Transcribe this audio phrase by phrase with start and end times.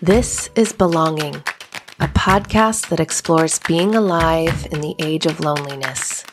[0.00, 1.34] This is Belonging,
[1.98, 6.24] a podcast that explores being alive in the age of loneliness.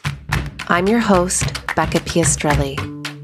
[0.68, 1.46] I'm your host,
[1.76, 2.78] Becca Piastrelli,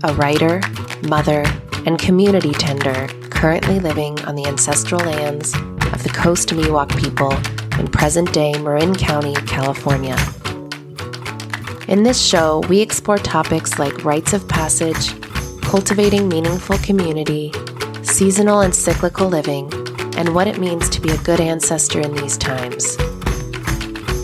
[0.03, 0.59] a writer,
[1.07, 1.45] mother,
[1.85, 7.33] and community tender currently living on the ancestral lands of the Coast Miwok people
[7.79, 10.17] in present day Marin County, California.
[11.87, 15.21] In this show, we explore topics like rites of passage,
[15.61, 17.51] cultivating meaningful community,
[18.01, 19.71] seasonal and cyclical living,
[20.17, 22.97] and what it means to be a good ancestor in these times.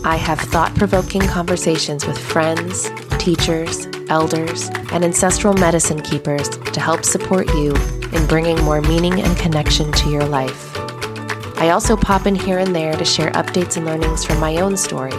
[0.04, 7.04] I have thought provoking conversations with friends, teachers, elders, and ancestral medicine keepers to help
[7.04, 7.74] support you
[8.14, 10.78] in bringing more meaning and connection to your life.
[11.58, 14.78] I also pop in here and there to share updates and learnings from my own
[14.78, 15.12] story,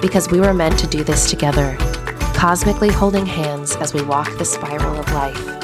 [0.00, 1.76] because we were meant to do this together,
[2.34, 5.59] cosmically holding hands as we walk the spiral of life.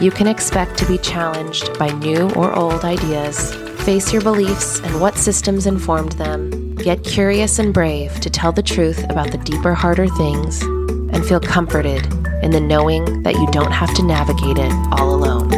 [0.00, 5.00] You can expect to be challenged by new or old ideas, face your beliefs and
[5.00, 9.72] what systems informed them, get curious and brave to tell the truth about the deeper,
[9.72, 12.04] harder things, and feel comforted
[12.42, 15.48] in the knowing that you don't have to navigate it all alone.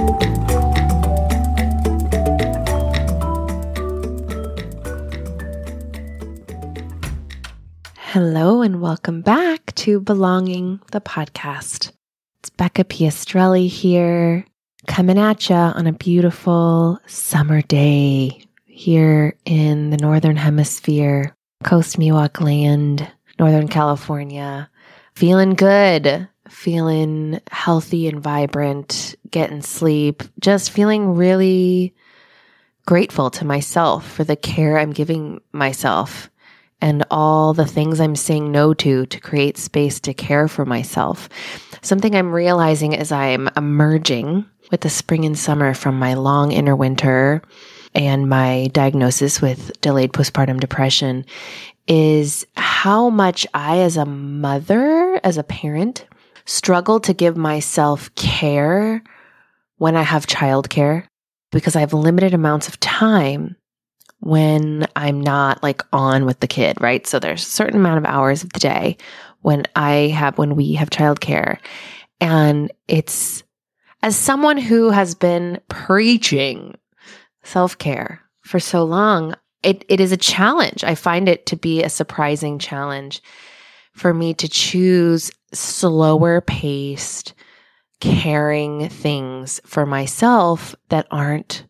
[7.97, 11.93] Hello, and welcome back to Belonging, the podcast.
[12.47, 14.47] It's Becca Piastrelli here,
[14.87, 22.41] coming at you on a beautiful summer day here in the Northern Hemisphere, Coast Miwok
[22.41, 24.71] Land, Northern California.
[25.17, 31.97] Feeling good, feeling healthy and vibrant, getting sleep, just feeling really
[32.87, 36.31] grateful to myself for the care I'm giving myself
[36.81, 41.29] and all the things I'm saying no to to create space to care for myself.
[41.83, 46.77] Something I'm realizing as I'm emerging with the spring and summer from my long inner
[46.77, 47.43] winter
[47.95, 51.25] and my diagnosis with delayed postpartum depression
[51.89, 56.05] is how much I, as a mother, as a parent,
[56.45, 59.03] struggle to give myself care
[59.79, 61.07] when I have childcare
[61.53, 63.57] because I have limited amounts of time
[64.27, 67.07] when I'm not like on with the kid, right?
[67.07, 68.97] So there's a certain amount of hours of the day
[69.43, 71.59] when I have, when we have childcare.
[72.21, 73.45] And it's
[74.03, 76.77] as someone who has been preaching
[77.45, 80.83] self care for so long, it, it is a challenge.
[80.83, 83.23] I find it to be a surprising challenge
[83.93, 87.33] for me to choose slower paced,
[88.01, 91.65] caring things for myself that aren't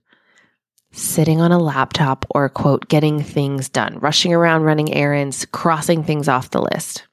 [0.96, 6.28] sitting on a laptop or, quote, getting things done, rushing around, running errands, crossing things
[6.28, 7.06] off the list.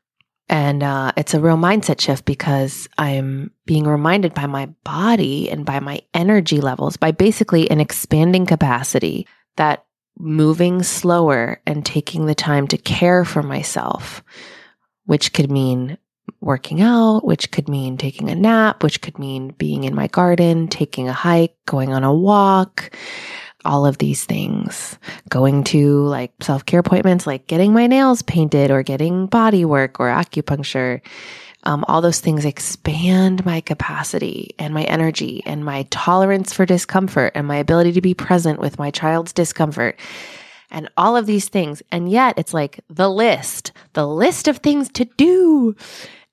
[0.49, 5.65] And uh, it's a real mindset shift because I'm being reminded by my body and
[5.65, 9.85] by my energy levels, by basically an expanding capacity that
[10.17, 14.23] moving slower and taking the time to care for myself,
[15.05, 15.97] which could mean
[16.39, 20.67] working out, which could mean taking a nap, which could mean being in my garden,
[20.67, 22.95] taking a hike, going on a walk,
[23.65, 24.97] all of these things,
[25.29, 29.99] going to like self care appointments, like getting my nails painted or getting body work
[29.99, 31.01] or acupuncture
[31.65, 37.31] um, all those things expand my capacity and my energy and my tolerance for discomfort
[37.35, 39.97] and my ability to be present with my child's discomfort
[40.71, 41.81] and all of these things.
[41.91, 45.75] And yet it's like the list, the list of things to do.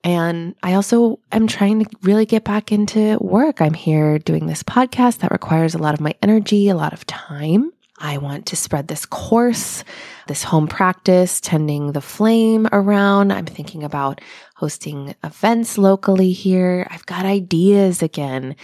[0.02, 3.60] And I also am trying to really get back into work.
[3.60, 7.06] I'm here doing this podcast that requires a lot of my energy, a lot of
[7.06, 7.72] time.
[8.02, 9.84] I want to spread this course,
[10.26, 13.30] this home practice, tending the flame around.
[13.30, 14.22] I'm thinking about
[14.56, 16.86] hosting events locally here.
[16.90, 18.56] I've got ideas again.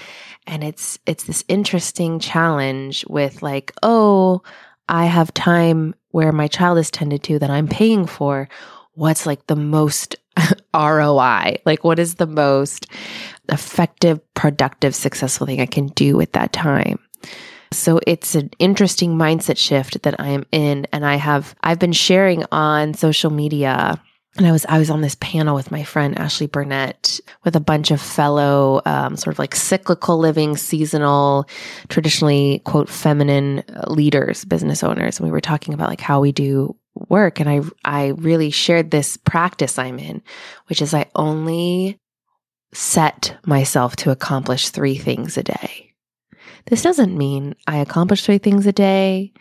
[0.47, 4.43] And it's, it's this interesting challenge with like, oh,
[4.89, 8.49] I have time where my child is tended to that I'm paying for.
[8.95, 10.17] What's like the most
[10.75, 11.57] ROI?
[11.65, 12.87] Like, what is the most
[13.49, 16.99] effective, productive, successful thing I can do with that time?
[17.73, 20.87] So it's an interesting mindset shift that I am in.
[20.93, 24.01] And I have, I've been sharing on social media
[24.37, 27.61] and I was I was on this panel with my friend Ashley Burnett with a
[27.61, 31.49] bunch of fellow um, sort of like cyclical living, seasonal,
[31.89, 36.77] traditionally quote feminine leaders, business owners, and we were talking about like how we do
[37.09, 40.23] work, and I I really shared this practice I'm in,
[40.67, 42.01] which is I only
[42.73, 45.93] set myself to accomplish three things a day.
[46.67, 49.33] This doesn't mean I accomplish three things a day.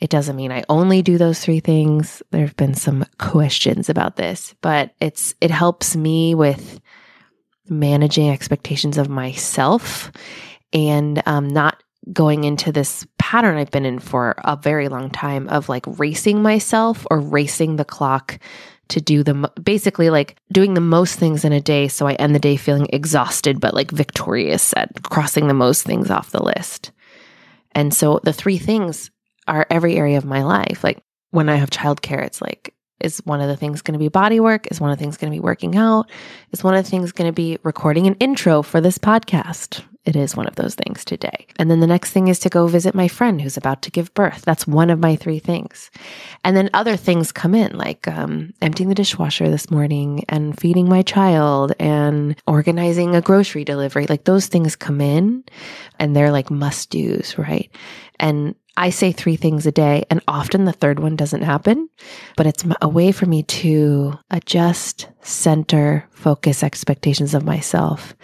[0.00, 2.22] It doesn't mean I only do those three things.
[2.32, 6.80] There have been some questions about this, but it's it helps me with
[7.68, 10.10] managing expectations of myself
[10.72, 11.82] and um, not
[12.12, 16.42] going into this pattern I've been in for a very long time of like racing
[16.42, 18.38] myself or racing the clock
[18.90, 22.34] to do the basically like doing the most things in a day so I end
[22.34, 26.92] the day feeling exhausted but like victorious at crossing the most things off the list.
[27.74, 29.10] And so the three things
[29.48, 30.84] are every area of my life.
[30.84, 34.08] Like when I have childcare, it's like is one of the things going to be
[34.08, 34.70] body work?
[34.70, 36.10] Is one of the things going to be working out?
[36.50, 39.82] Is one of the things going to be recording an intro for this podcast?
[40.04, 41.46] It is one of those things today.
[41.58, 44.12] And then the next thing is to go visit my friend who's about to give
[44.14, 44.42] birth.
[44.42, 45.92] That's one of my three things.
[46.44, 50.88] And then other things come in, like um, emptying the dishwasher this morning and feeding
[50.88, 54.06] my child and organizing a grocery delivery.
[54.08, 55.44] Like those things come in
[56.00, 57.70] and they're like must do's, right?
[58.18, 61.90] And I say three things a day, and often the third one doesn't happen,
[62.36, 68.14] but it's a way for me to adjust, center, focus expectations of myself.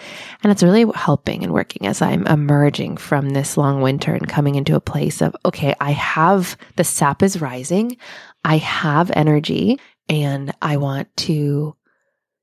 [0.43, 4.55] And it's really helping and working as I'm emerging from this long winter and coming
[4.55, 7.99] into a place of, okay, I have the sap is rising,
[8.43, 9.79] I have energy,
[10.09, 11.77] and I want to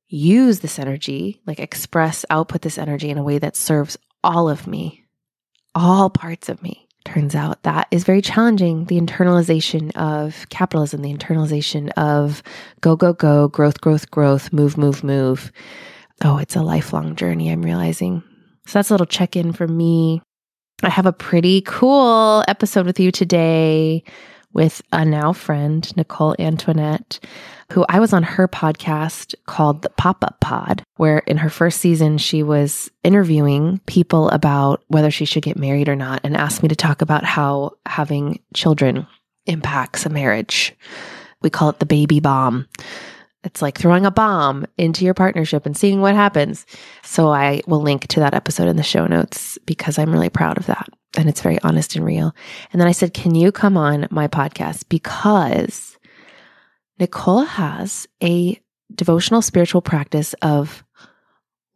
[0.08, 4.68] use this energy, like express, output this energy in a way that serves all of
[4.68, 5.04] me,
[5.74, 6.85] all parts of me
[7.15, 8.85] turns out that is very challenging.
[8.85, 12.44] The internalization of capitalism, the internalization of
[12.81, 15.51] go, go, go, growth, growth, growth, move, move, move.
[16.25, 18.21] Oh, it's a lifelong journey, I'm realizing.
[18.67, 20.21] So that's a little check in for me.
[20.83, 24.03] I have a pretty cool episode with you today
[24.56, 27.19] with a now friend, Nicole Antoinette
[27.72, 31.80] who I was on her podcast called the Pop Up Pod, where in her first
[31.80, 36.62] season, she was interviewing people about whether she should get married or not and asked
[36.62, 39.07] me to talk about how having children
[39.48, 40.75] impacts a marriage.
[41.42, 42.68] We call it the baby bomb.
[43.45, 46.65] It's like throwing a bomb into your partnership and seeing what happens.
[47.03, 50.57] So I will link to that episode in the show notes because I'm really proud
[50.57, 50.89] of that.
[51.18, 52.36] And it's very honest and real.
[52.74, 54.89] And then I said, Can you come on my podcast?
[54.89, 55.97] Because
[57.00, 58.59] Nicole has a
[58.94, 60.83] devotional spiritual practice of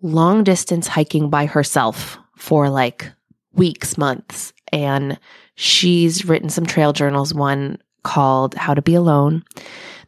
[0.01, 3.11] long distance hiking by herself for like
[3.53, 4.53] weeks, months.
[4.71, 5.19] And
[5.55, 9.43] she's written some trail journals, one called How to Be Alone,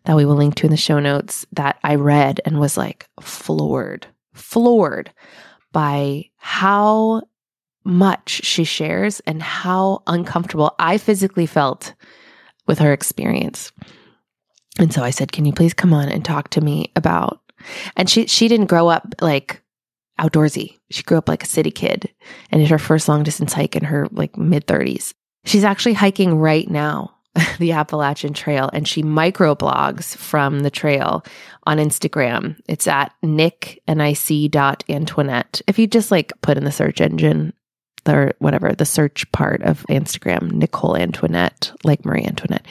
[0.06, 3.08] that we will link to in the show notes, that I read and was like
[3.20, 5.12] floored, floored
[5.72, 7.24] by how
[7.84, 11.94] much she shares and how uncomfortable I physically felt
[12.68, 13.72] with her experience.
[14.80, 17.42] And so I said, "Can you please come on and talk to me about?"
[17.96, 19.62] And she she didn't grow up like
[20.20, 20.78] outdoorsy.
[20.92, 22.10] She grew up like a city kid
[22.52, 25.14] and did her first long distance hike in her like mid 30s.
[25.46, 27.16] She's actually hiking right now
[27.60, 31.24] the Appalachian Trail and she microblogs from the trail
[31.66, 32.60] on Instagram.
[32.68, 34.02] It's at nick and
[34.52, 35.62] dot Antoinette.
[35.68, 37.54] If you just like put in the search engine
[38.08, 42.66] or whatever, the search part of Instagram, Nicole Antoinette, like Marie Antoinette,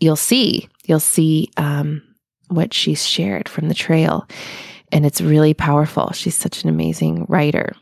[0.00, 2.02] you'll see you'll see um,
[2.48, 4.26] what she's shared from the trail.
[4.90, 6.12] And it's really powerful.
[6.12, 7.72] She's such an amazing writer.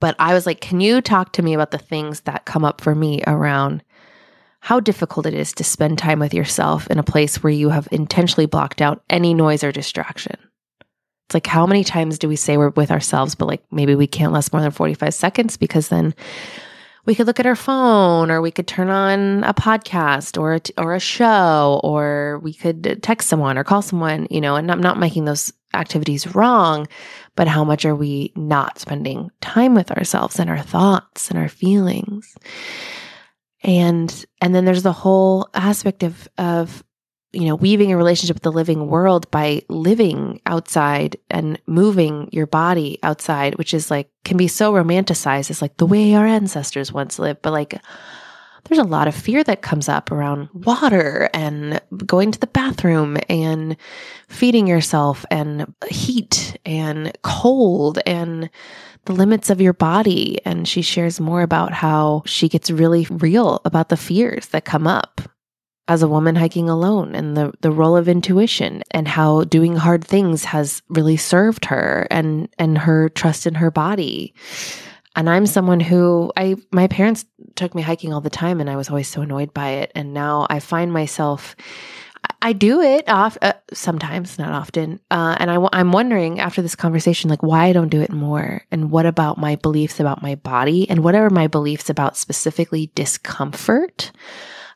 [0.00, 2.80] But I was like, can you talk to me about the things that come up
[2.80, 3.82] for me around
[4.66, 7.86] how difficult it is to spend time with yourself in a place where you have
[7.92, 10.36] intentionally blocked out any noise or distraction?
[10.80, 14.08] It's like, how many times do we say we're with ourselves, but like maybe we
[14.08, 16.16] can't last more than 45 seconds because then
[17.04, 20.60] we could look at our phone or we could turn on a podcast or a,
[20.82, 24.80] or a show or we could text someone or call someone, you know, and I'm
[24.80, 26.88] not making those activities wrong,
[27.36, 31.48] but how much are we not spending time with ourselves and our thoughts and our
[31.48, 32.36] feelings?
[33.66, 36.82] And and then there's the whole aspect of of
[37.36, 42.46] you know, weaving a relationship with the living world by living outside and moving your
[42.46, 45.50] body outside, which is like can be so romanticized.
[45.50, 47.78] It's like the way our ancestors once lived, but like
[48.64, 53.18] there's a lot of fear that comes up around water and going to the bathroom
[53.28, 53.76] and
[54.28, 58.48] feeding yourself and heat and cold and
[59.06, 60.38] the limits of your body.
[60.44, 64.86] And she shares more about how she gets really real about the fears that come
[64.86, 65.20] up
[65.88, 70.04] as a woman hiking alone and the, the role of intuition and how doing hard
[70.04, 74.34] things has really served her and, and her trust in her body.
[75.14, 78.76] And I'm someone who I, my parents took me hiking all the time and I
[78.76, 79.92] was always so annoyed by it.
[79.94, 81.56] And now I find myself,
[82.46, 85.00] I do it off uh, sometimes, not often.
[85.10, 88.62] Uh, and I, I'm wondering after this conversation, like why I don't do it more,
[88.70, 92.92] and what about my beliefs about my body, and what are my beliefs about specifically
[92.94, 94.12] discomfort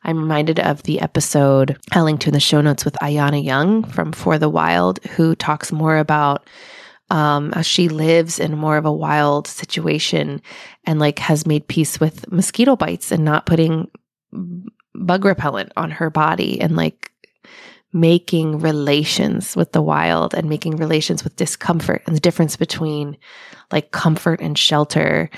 [0.03, 3.83] I'm reminded of the episode I linked to in the show notes with Ayana Young
[3.83, 6.49] from For the Wild, who talks more about
[7.11, 10.41] um, how she lives in more of a wild situation
[10.85, 13.91] and like has made peace with mosquito bites and not putting
[14.95, 17.10] bug repellent on her body and like
[17.93, 23.17] making relations with the wild and making relations with discomfort and the difference between
[23.71, 25.29] like comfort and shelter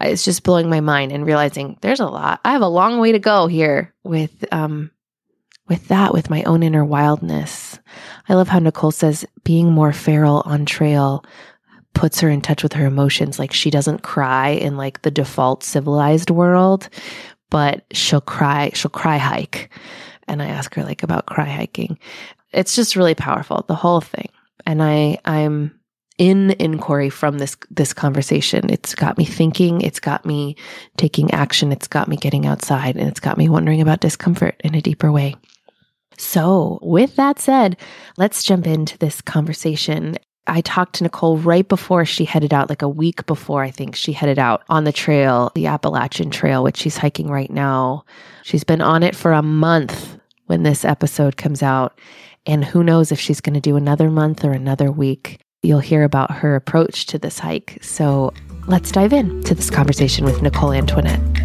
[0.00, 3.12] it's just blowing my mind and realizing there's a lot i have a long way
[3.12, 4.90] to go here with um
[5.68, 7.78] with that with my own inner wildness.
[8.28, 11.24] I love how nicole says being more feral on trail
[11.94, 13.38] puts her in touch with her emotions.
[13.38, 16.88] Like she doesn't cry in like the default civilized world
[17.48, 19.70] but she'll cry she'll cry hike
[20.28, 21.98] and I ask her like about cry hiking.
[22.52, 24.28] It's just really powerful, the whole thing.
[24.66, 25.78] And I I'm
[26.18, 28.70] in inquiry from this this conversation.
[28.70, 30.56] It's got me thinking, it's got me
[30.96, 34.74] taking action, it's got me getting outside, and it's got me wondering about discomfort in
[34.74, 35.34] a deeper way.
[36.18, 37.76] So, with that said,
[38.16, 40.16] let's jump into this conversation.
[40.46, 43.94] I talked to Nicole right before she headed out, like a week before, I think
[43.94, 48.04] she headed out on the trail, the Appalachian Trail, which she's hiking right now.
[48.42, 51.98] She's been on it for a month when this episode comes out.
[52.44, 55.38] And who knows if she's going to do another month or another week.
[55.62, 57.78] You'll hear about her approach to this hike.
[57.80, 58.34] So
[58.66, 61.41] let's dive in to this conversation with Nicole Antoinette.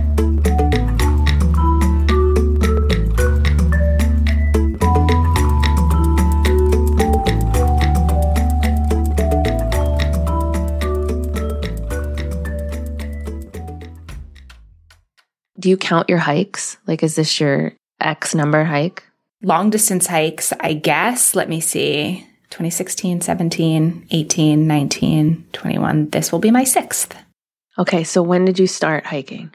[15.59, 16.77] Do you count your hikes?
[16.87, 19.03] Like, is this your X number hike?
[19.41, 21.35] Long distance hikes, I guess.
[21.35, 26.09] Let me see 2016, 17, 18, 19, 21.
[26.09, 27.15] This will be my sixth.
[27.77, 28.03] Okay.
[28.03, 29.53] So, when did you start hiking?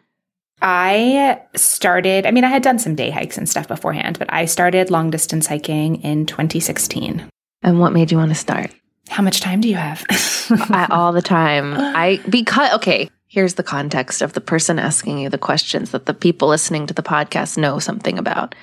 [0.62, 4.44] I started, I mean, I had done some day hikes and stuff beforehand, but I
[4.44, 7.28] started long distance hiking in 2016.
[7.62, 8.70] And what made you want to start?
[9.08, 10.04] How much time do you have?
[10.70, 11.74] I, all the time.
[11.76, 16.12] I, because, okay, here's the context of the person asking you the questions that the
[16.12, 18.54] people listening to the podcast know something about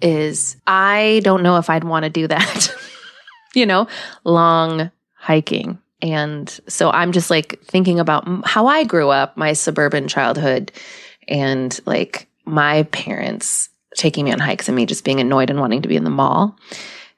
[0.00, 2.74] is I don't know if I'd want to do that.
[3.54, 3.86] you know,
[4.24, 5.78] long hiking.
[6.00, 10.72] And so I'm just like thinking about how I grew up, my suburban childhood,
[11.28, 15.82] and like my parents taking me on hikes and me just being annoyed and wanting
[15.82, 16.58] to be in the mall.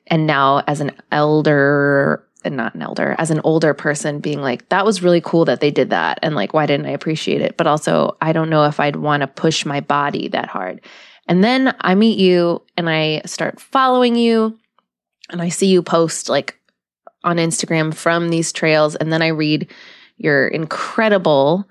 [0.09, 4.68] And now, as an elder and not an elder, as an older person being like,
[4.68, 6.18] that was really cool that they did that.
[6.23, 7.57] And like, why didn't I appreciate it?
[7.57, 10.80] But also, I don't know if I'd want to push my body that hard.
[11.26, 14.59] And then I meet you and I start following you
[15.30, 16.59] and I see you post like
[17.25, 18.95] on Instagram from these trails.
[18.95, 19.71] And then I read
[20.16, 21.68] your incredible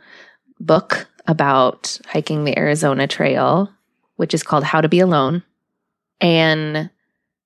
[0.59, 3.69] book about hiking the Arizona Trail,
[4.17, 5.43] which is called How to Be Alone.
[6.21, 6.89] And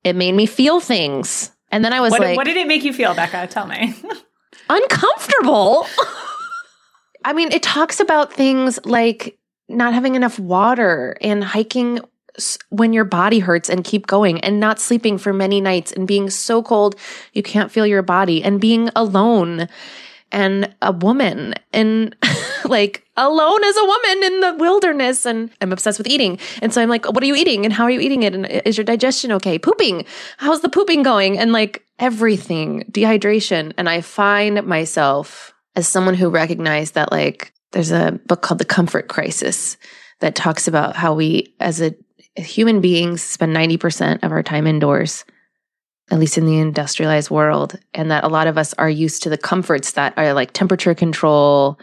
[0.04, 2.84] it made me feel things and then I was what, like, What did it make
[2.84, 3.48] you feel, Becca?
[3.48, 3.94] Tell me.
[4.70, 5.88] uncomfortable.
[7.26, 9.38] I mean, it talks about things like
[9.70, 12.00] not having enough water and hiking
[12.70, 16.30] when your body hurts and keep going and not sleeping for many nights and being
[16.30, 16.96] so cold
[17.34, 19.68] you can't feel your body and being alone
[20.32, 22.16] and a woman and
[22.66, 26.40] like alone as a woman in the wilderness and I'm obsessed with eating.
[26.62, 28.34] And so I'm like, what are you eating and how are you eating it?
[28.34, 29.60] And uh, is your digestion okay?
[29.60, 30.06] Pooping.
[30.38, 31.38] How's the pooping going?
[31.38, 33.74] And like everything, dehydration.
[33.78, 38.66] And I find myself as someone who recognized that like there's a book called The
[38.66, 39.78] Comfort Crisis
[40.20, 41.96] that talks about how we as a
[42.36, 45.26] human beings spend 90% of our time indoors
[46.12, 49.30] at least in the industrialized world, and that a lot of us are used to
[49.30, 51.80] the comforts that are like temperature control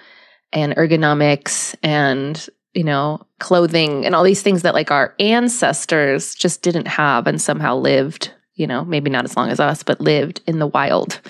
[0.53, 6.63] and ergonomics and, you know, clothing and all these things that like our ancestors just
[6.63, 10.41] didn't have and somehow lived, you know, maybe not as long as us, but lived
[10.47, 11.21] in the wild.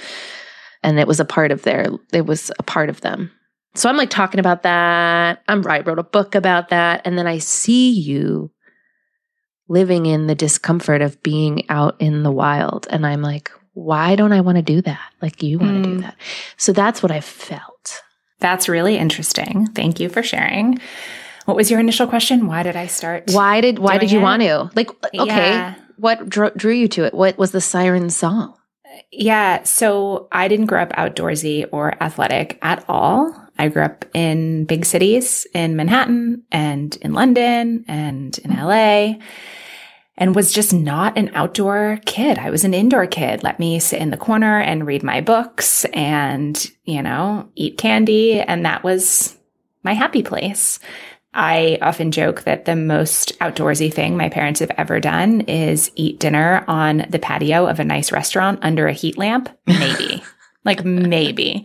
[0.82, 3.32] And it was a part of their, it was a part of them.
[3.74, 5.42] So I'm like talking about that.
[5.48, 7.02] I'm, right, I wrote a book about that.
[7.04, 8.50] And then I see you
[9.68, 12.86] living in the discomfort of being out in the wild.
[12.90, 15.12] And I'm like, why don't I want to do that?
[15.22, 15.94] Like you want to mm.
[15.94, 16.16] do that.
[16.56, 17.77] So that's what I felt.
[18.40, 19.66] That's really interesting.
[19.68, 20.78] Thank you for sharing.
[21.44, 22.46] What was your initial question?
[22.46, 23.30] Why did I start?
[23.32, 24.22] Why did why did you it?
[24.22, 24.70] want to?
[24.74, 25.74] Like okay, yeah.
[25.96, 27.14] what drew, drew you to it?
[27.14, 28.54] What was the siren song?
[29.10, 33.34] Yeah, so I didn't grow up outdoorsy or athletic at all.
[33.58, 39.14] I grew up in big cities in Manhattan and in London and in LA
[40.18, 42.38] and was just not an outdoor kid.
[42.38, 43.42] I was an indoor kid.
[43.42, 48.40] Let me sit in the corner and read my books and, you know, eat candy.
[48.40, 49.36] And that was
[49.84, 50.80] my happy place.
[51.32, 56.18] I often joke that the most outdoorsy thing my parents have ever done is eat
[56.18, 59.48] dinner on the patio of a nice restaurant under a heat lamp.
[59.66, 60.22] Maybe.
[60.64, 61.64] like maybe.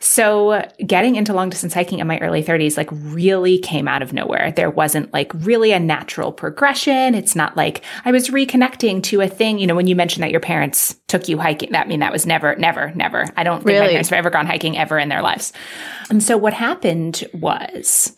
[0.00, 4.12] So getting into long distance hiking in my early 30s like really came out of
[4.12, 4.52] nowhere.
[4.52, 7.14] There wasn't like really a natural progression.
[7.14, 9.58] It's not like I was reconnecting to a thing.
[9.58, 12.12] You know, when you mentioned that your parents took you hiking, that I mean that
[12.12, 13.26] was never, never, never.
[13.36, 13.80] I don't think really?
[13.80, 15.52] my parents have ever gone hiking ever in their lives.
[16.10, 18.16] And so what happened was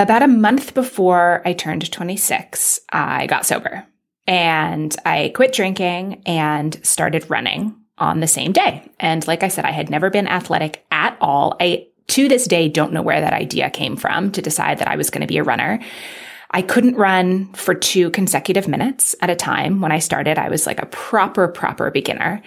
[0.00, 3.86] about a month before I turned 26, I got sober
[4.26, 8.82] and I quit drinking and started running on the same day.
[8.98, 11.56] And like I said, I had never been athletic at all.
[11.60, 14.96] I, to this day, don't know where that idea came from to decide that I
[14.96, 15.80] was going to be a runner.
[16.50, 19.80] I couldn't run for two consecutive minutes at a time.
[19.80, 22.42] When I started, I was like a proper, proper beginner.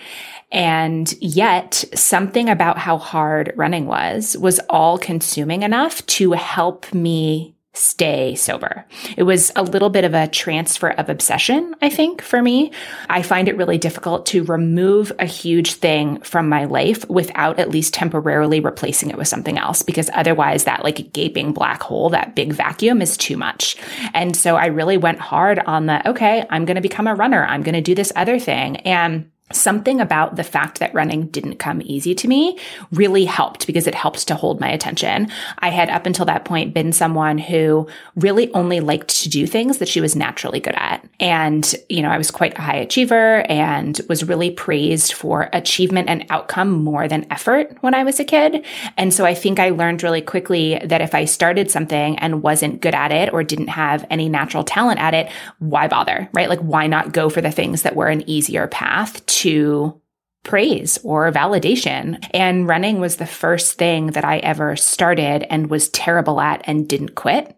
[0.52, 7.53] And yet something about how hard running was, was all consuming enough to help me
[7.74, 8.86] stay sober.
[9.18, 12.72] It was a little bit of a transfer of obsession, I think, for me.
[13.10, 17.72] I find it really difficult to remove a huge thing from my life without at
[17.72, 22.36] least temporarily replacing it with something else, because otherwise that like gaping black hole, that
[22.36, 23.76] big vacuum is too much.
[24.14, 27.44] And so I really went hard on the, okay, I'm going to become a runner.
[27.44, 28.78] I'm going to do this other thing.
[28.78, 32.58] And something about the fact that running didn't come easy to me
[32.92, 35.30] really helped because it helped to hold my attention.
[35.60, 39.78] I had up until that point been someone who really only liked to do things
[39.78, 41.08] that she was naturally good at.
[41.20, 46.10] And, you know, I was quite a high achiever and was really praised for achievement
[46.10, 48.66] and outcome more than effort when I was a kid.
[48.98, 52.82] And so I think I learned really quickly that if I started something and wasn't
[52.82, 56.50] good at it or didn't have any natural talent at it, why bother, right?
[56.50, 60.00] Like, why not go for the things that were an easier path to
[60.44, 62.24] praise or validation.
[62.34, 66.88] And running was the first thing that I ever started and was terrible at and
[66.88, 67.58] didn't quit.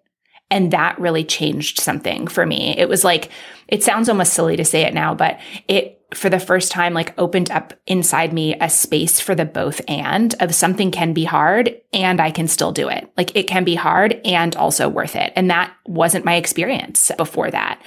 [0.52, 2.76] And that really changed something for me.
[2.78, 3.32] It was like,
[3.68, 7.18] it sounds almost silly to say it now, but it for the first time like
[7.20, 11.76] opened up inside me a space for the both and of something can be hard
[11.94, 13.12] and I can still do it.
[13.18, 15.34] Like it can be hard and also worth it.
[15.36, 17.82] And that wasn't my experience before that.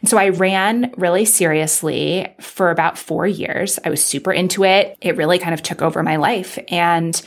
[0.00, 3.78] And so I ran really seriously for about four years.
[3.84, 4.96] I was super into it.
[5.00, 6.58] It really kind of took over my life.
[6.68, 7.20] And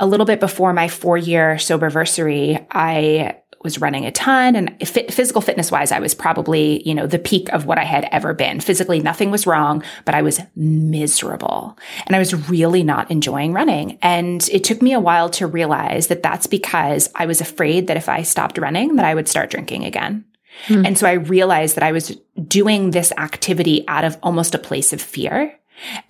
[0.00, 5.12] a little bit before my four year soberversary, I was running a ton and fit,
[5.12, 8.34] physical fitness wise, I was probably, you know, the peak of what I had ever
[8.34, 8.60] been.
[8.60, 13.98] Physically, nothing was wrong, but I was miserable and I was really not enjoying running.
[14.02, 17.96] And it took me a while to realize that that's because I was afraid that
[17.96, 20.24] if I stopped running, that I would start drinking again.
[20.66, 20.86] Hmm.
[20.86, 24.92] And so I realized that I was doing this activity out of almost a place
[24.92, 25.58] of fear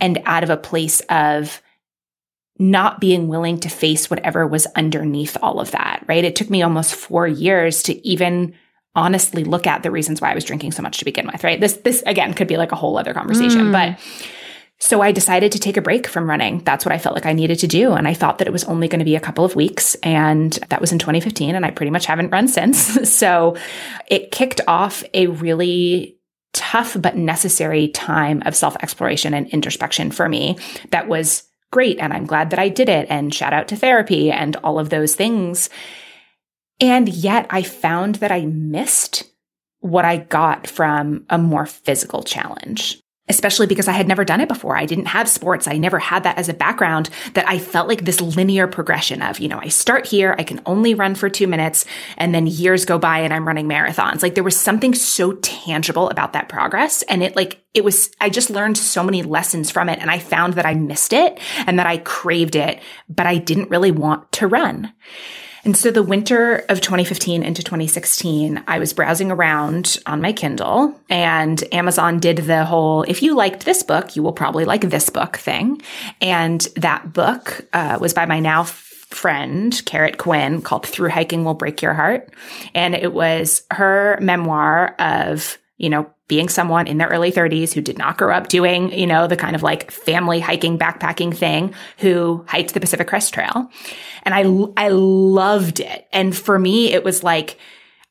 [0.01, 1.63] and out of a place of
[2.59, 6.25] not being willing to face whatever was underneath all of that, right?
[6.25, 8.55] It took me almost four years to even
[8.95, 11.61] honestly look at the reasons why I was drinking so much to begin with, right?
[11.61, 13.73] This, this again could be like a whole other conversation, mm.
[13.73, 13.99] but
[14.79, 16.59] so I decided to take a break from running.
[16.59, 17.93] That's what I felt like I needed to do.
[17.93, 19.95] And I thought that it was only going to be a couple of weeks.
[20.03, 21.55] And that was in 2015.
[21.55, 22.79] And I pretty much haven't run since.
[23.11, 23.57] so
[24.09, 26.19] it kicked off a really
[26.53, 30.59] tough but necessary time of self exploration and introspection for me
[30.91, 31.99] that was great.
[31.99, 33.09] And I'm glad that I did it.
[33.11, 35.69] And shout out to therapy and all of those things.
[36.81, 39.25] And yet I found that I missed
[39.81, 44.49] what I got from a more physical challenge especially because I had never done it
[44.49, 44.77] before.
[44.77, 45.67] I didn't have sports.
[45.67, 49.39] I never had that as a background that I felt like this linear progression of,
[49.39, 51.87] you know, I start here, I can only run for two minutes
[52.19, 54.23] and then years go by and I'm running marathons.
[54.23, 57.03] Like there was something so tangible about that progress.
[57.03, 60.19] And it like, it was, I just learned so many lessons from it and I
[60.19, 64.31] found that I missed it and that I craved it, but I didn't really want
[64.33, 64.93] to run.
[65.65, 71.01] And so the winter of 2015 into 2016, I was browsing around on my Kindle
[71.09, 75.09] and Amazon did the whole, if you liked this book, you will probably like this
[75.09, 75.81] book thing.
[76.21, 81.81] And that book uh, was by my now friend, Carrot Quinn, called Thru-Hiking Will Break
[81.81, 82.35] Your Heart.
[82.75, 87.81] And it was her memoir of, you know, being someone in their early 30s who
[87.81, 91.75] did not grow up doing, you know, the kind of like family hiking, backpacking thing,
[91.99, 93.71] who hiked the Pacific Crest Trail.
[94.23, 94.45] And I,
[94.83, 96.09] I loved it.
[96.13, 97.59] And for me, it was like,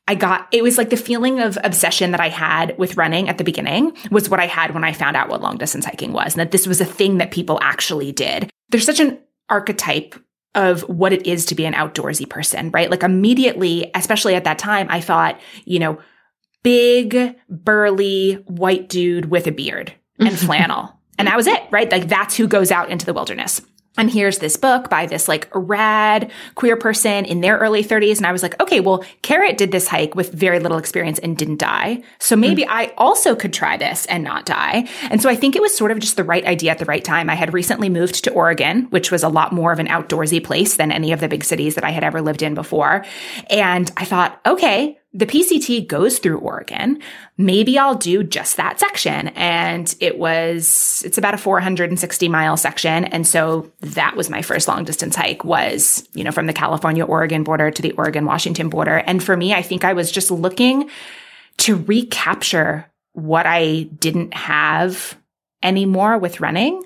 [0.06, 3.38] I got, it was like the feeling of obsession that I had with running at
[3.38, 6.34] the beginning was what I had when I found out what long distance hiking was
[6.34, 8.50] and that this was a thing that people actually did.
[8.68, 10.14] There's such an archetype
[10.54, 12.90] of what it is to be an outdoorsy person, right?
[12.90, 15.98] Like immediately, especially at that time, I thought, you know,
[16.64, 20.98] big, burly white dude with a beard and flannel.
[21.16, 21.90] And that was it, right?
[21.90, 23.62] Like that's who goes out into the wilderness.
[23.96, 28.16] And here's this book by this like rad queer person in their early 30s.
[28.16, 31.36] And I was like, okay, well, Carrot did this hike with very little experience and
[31.36, 32.02] didn't die.
[32.18, 32.68] So maybe mm.
[32.70, 34.88] I also could try this and not die.
[35.10, 37.04] And so I think it was sort of just the right idea at the right
[37.04, 37.30] time.
[37.30, 40.76] I had recently moved to Oregon, which was a lot more of an outdoorsy place
[40.76, 43.04] than any of the big cities that I had ever lived in before.
[43.48, 47.00] And I thought, okay, the PCT goes through Oregon.
[47.38, 49.28] Maybe I'll do just that section.
[49.28, 53.04] And it was, it's about a 460 mile section.
[53.04, 57.04] And so that was my first long distance hike was, you know, from the California
[57.04, 58.96] Oregon border to the Oregon Washington border.
[58.96, 60.90] And for me, I think I was just looking
[61.58, 65.16] to recapture what I didn't have
[65.62, 66.82] anymore with running.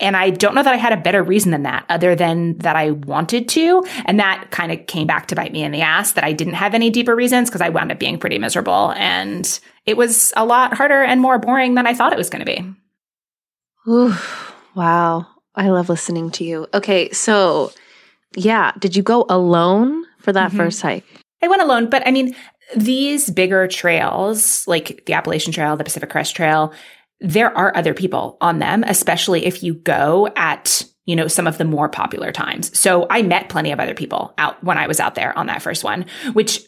[0.00, 2.76] And I don't know that I had a better reason than that, other than that
[2.76, 3.84] I wanted to.
[4.06, 6.54] And that kind of came back to bite me in the ass that I didn't
[6.54, 8.92] have any deeper reasons because I wound up being pretty miserable.
[8.96, 12.44] And it was a lot harder and more boring than I thought it was going
[12.44, 12.64] to be.
[13.88, 14.14] Ooh,
[14.74, 15.26] wow.
[15.54, 16.66] I love listening to you.
[16.72, 17.10] Okay.
[17.10, 17.72] So,
[18.36, 18.72] yeah.
[18.78, 20.56] Did you go alone for that mm-hmm.
[20.56, 21.04] first hike?
[21.42, 22.34] I went alone, but I mean,
[22.76, 26.72] these bigger trails, like the Appalachian Trail, the Pacific Crest Trail,
[27.20, 31.58] there are other people on them, especially if you go at, you know, some of
[31.58, 32.76] the more popular times.
[32.78, 35.62] So I met plenty of other people out when I was out there on that
[35.62, 36.64] first one, which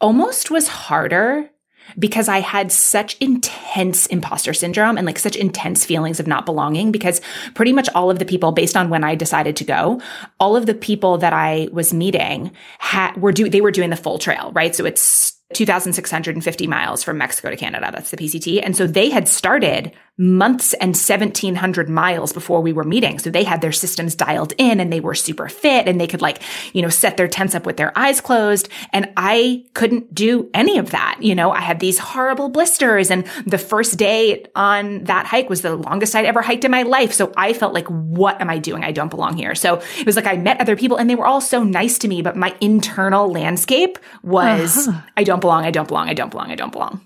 [0.00, 1.50] almost was harder
[1.98, 6.92] because I had such intense imposter syndrome and like such intense feelings of not belonging
[6.92, 7.20] because
[7.54, 10.00] pretty much all of the people based on when I decided to go,
[10.40, 13.96] all of the people that I was meeting had were do they were doing the
[13.96, 14.74] full trail, right?
[14.74, 17.90] So it's 2,650 miles from Mexico to Canada.
[17.92, 18.60] That's the PCT.
[18.62, 23.18] And so they had started months and 1700 miles before we were meeting.
[23.18, 26.22] So they had their systems dialed in and they were super fit and they could
[26.22, 26.40] like,
[26.72, 28.68] you know, set their tents up with their eyes closed.
[28.92, 31.18] And I couldn't do any of that.
[31.20, 35.62] You know, I had these horrible blisters and the first day on that hike was
[35.62, 37.12] the longest I'd ever hiked in my life.
[37.12, 38.84] So I felt like, what am I doing?
[38.84, 39.56] I don't belong here.
[39.56, 42.08] So it was like I met other people and they were all so nice to
[42.08, 45.00] me, but my internal landscape was, uh-huh.
[45.16, 45.64] I don't belong.
[45.64, 46.08] I don't belong.
[46.08, 46.52] I don't belong.
[46.52, 47.00] I don't belong.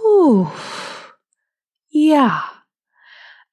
[0.00, 0.50] Whew.
[1.92, 2.42] Yeah.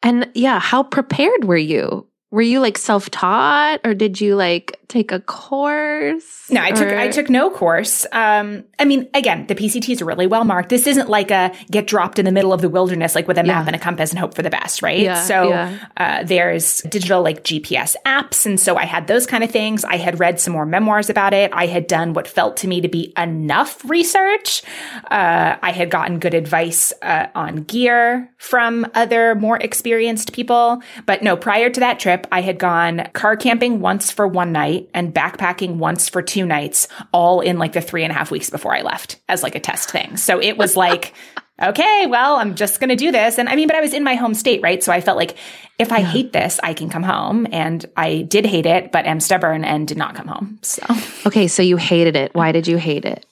[0.02, 2.08] And yeah, how prepared were you?
[2.32, 6.50] Were you like self-taught or did you like take a course?
[6.50, 6.76] No, I or?
[6.76, 8.06] took I took no course.
[8.12, 10.70] Um, I mean, again, the PCT is really well marked.
[10.70, 13.44] This isn't like a get dropped in the middle of the wilderness, like with a
[13.44, 13.68] map yeah.
[13.68, 15.00] and a compass and hope for the best, right?
[15.00, 15.88] Yeah, so yeah.
[15.96, 19.86] Uh, there's digital like GPS apps, and so I had those kind of things.
[19.86, 21.52] I had read some more memoirs about it.
[21.54, 24.64] I had done what felt to me to be enough research.
[25.10, 31.22] Uh, I had gotten good advice uh, on gear from other more experienced people, but
[31.22, 31.38] no.
[31.38, 35.14] Prior to that trip, I had gone car camping once for one night night and
[35.14, 38.76] backpacking once for two nights, all in like the three and a half weeks before
[38.76, 40.18] I left as like a test thing.
[40.18, 41.14] So it was like,
[41.62, 43.38] okay, well, I'm just going to do this.
[43.38, 44.84] And I mean, but I was in my home state, right?
[44.84, 45.38] So I felt like
[45.78, 46.08] if I yeah.
[46.08, 47.48] hate this, I can come home.
[47.52, 50.60] And I did hate it, but am stubborn and did not come home.
[50.62, 50.84] So,
[51.26, 51.48] okay.
[51.48, 52.34] So you hated it.
[52.34, 53.26] Why did you hate it?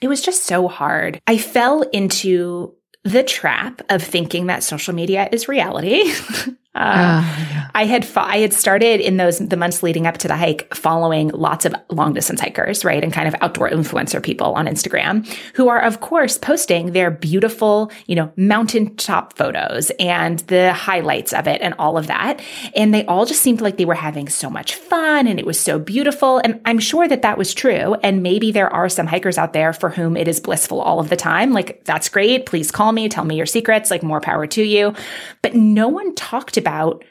[0.00, 1.20] It was just so hard.
[1.26, 6.12] I fell into the trap of thinking that social media is reality.
[6.74, 7.68] Uh, yeah.
[7.74, 11.28] I had I had started in those the months leading up to the hike following
[11.28, 15.68] lots of long distance hikers, right, and kind of outdoor influencer people on Instagram who
[15.68, 21.60] are of course posting their beautiful, you know, mountaintop photos and the highlights of it
[21.60, 22.40] and all of that,
[22.74, 25.60] and they all just seemed like they were having so much fun and it was
[25.60, 29.36] so beautiful, and I'm sure that that was true, and maybe there are some hikers
[29.36, 32.70] out there for whom it is blissful all of the time, like that's great, please
[32.70, 34.94] call me, tell me your secrets, like more power to you,
[35.42, 37.04] but no one talked about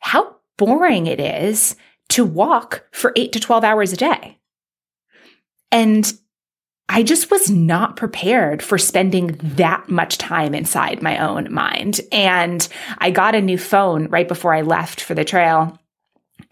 [0.00, 1.76] how boring it is
[2.10, 4.38] to walk for eight to 12 hours a day.
[5.72, 6.12] And
[6.88, 12.00] I just was not prepared for spending that much time inside my own mind.
[12.10, 12.66] And
[12.98, 15.78] I got a new phone right before I left for the trail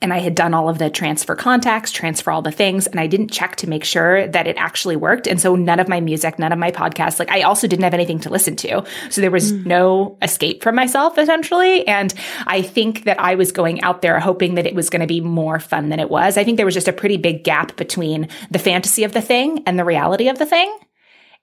[0.00, 3.06] and I had done all of the transfer contacts, transfer all the things, and I
[3.06, 5.26] didn't check to make sure that it actually worked.
[5.26, 7.94] And so none of my music, none of my podcasts, like I also didn't have
[7.94, 8.84] anything to listen to.
[9.10, 9.66] So there was mm.
[9.66, 11.86] no escape from myself essentially.
[11.86, 12.12] And
[12.46, 15.20] I think that I was going out there hoping that it was going to be
[15.20, 16.36] more fun than it was.
[16.36, 19.62] I think there was just a pretty big gap between the fantasy of the thing
[19.66, 20.76] and the reality of the thing.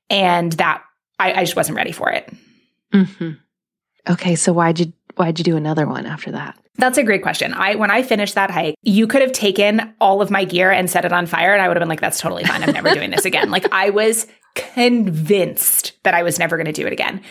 [0.10, 0.84] And that
[1.19, 2.31] I, I just wasn't ready for it.
[2.93, 3.31] Mm-hmm.
[4.12, 4.36] Okay.
[4.36, 6.58] So why'd you, why'd you do another one after that?
[6.78, 7.54] That's a great question.
[7.54, 10.89] I when I finished that hike, you could have taken all of my gear and
[10.89, 12.63] set it on fire and I would have been like that's totally fine.
[12.63, 13.49] I'm never doing this again.
[13.51, 17.21] Like I was convinced that I was never going to do it again.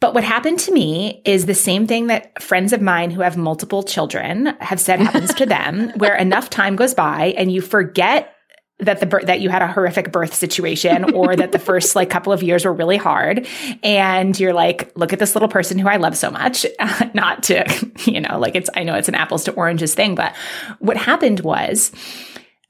[0.00, 3.36] But what happened to me is the same thing that friends of mine who have
[3.36, 8.34] multiple children have said happens to them, where enough time goes by and you forget
[8.82, 12.32] that the that you had a horrific birth situation or that the first like couple
[12.32, 13.46] of years were really hard
[13.82, 16.66] and you're like look at this little person who I love so much
[17.14, 17.64] not to
[18.04, 20.34] you know like it's I know it's an apples to oranges thing but
[20.78, 21.92] what happened was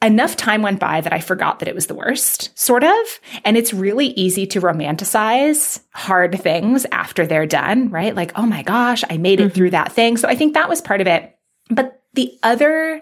[0.02, 3.20] enough time went by that I forgot that it was the worst, sort of.
[3.44, 8.14] And it's really easy to romanticize hard things after they're done, right?
[8.14, 9.54] Like, oh my gosh, I made it mm-hmm.
[9.54, 10.16] through that thing.
[10.16, 11.38] So I think that was part of it.
[11.70, 13.00] But the other,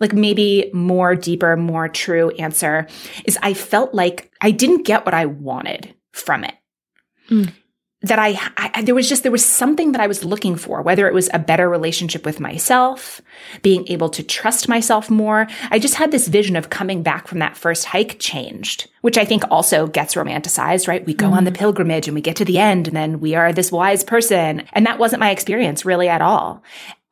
[0.00, 2.86] like maybe more deeper, more true answer
[3.24, 6.54] is I felt like I didn't get what I wanted from it.
[7.30, 7.52] Mm
[8.04, 11.08] that I, I, there was just there was something that I was looking for whether
[11.08, 13.20] it was a better relationship with myself
[13.62, 17.38] being able to trust myself more I just had this vision of coming back from
[17.38, 21.34] that first hike changed which I think also gets romanticized right we go mm-hmm.
[21.34, 21.58] on the mm-hmm.
[21.58, 24.86] pilgrimage and we get to the end and then we are this wise person and
[24.86, 26.62] that wasn't my experience really at all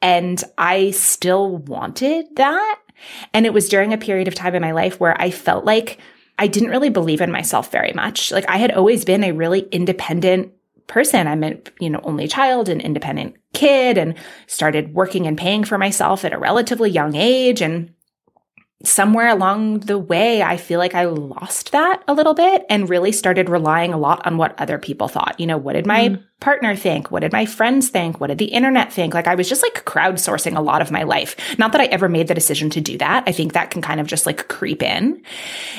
[0.03, 2.79] and I still wanted that
[3.33, 5.99] and it was during a period of time in my life where I felt like
[6.39, 8.33] I didn't really believe in myself very much.
[8.33, 10.53] Like I had always been a really independent
[10.87, 11.27] person.
[11.27, 11.43] I'm
[11.79, 14.15] you know, only child, and independent kid and
[14.47, 17.63] started working and paying for myself at a relatively young age.
[17.63, 17.95] And
[18.85, 23.13] somewhere along the way, I feel like I lost that a little bit and really
[23.13, 25.39] started relying a lot on what other people thought.
[25.39, 26.25] You know, what did my mm.
[26.41, 27.11] partner think?
[27.11, 28.21] What did my friends think?
[28.21, 29.15] What did the internet think?
[29.15, 31.37] Like I was just like crowdsourcing a lot of my life.
[31.59, 33.25] Not that I ever made the decision to do that.
[33.27, 35.23] I think that can kind of just like creep in.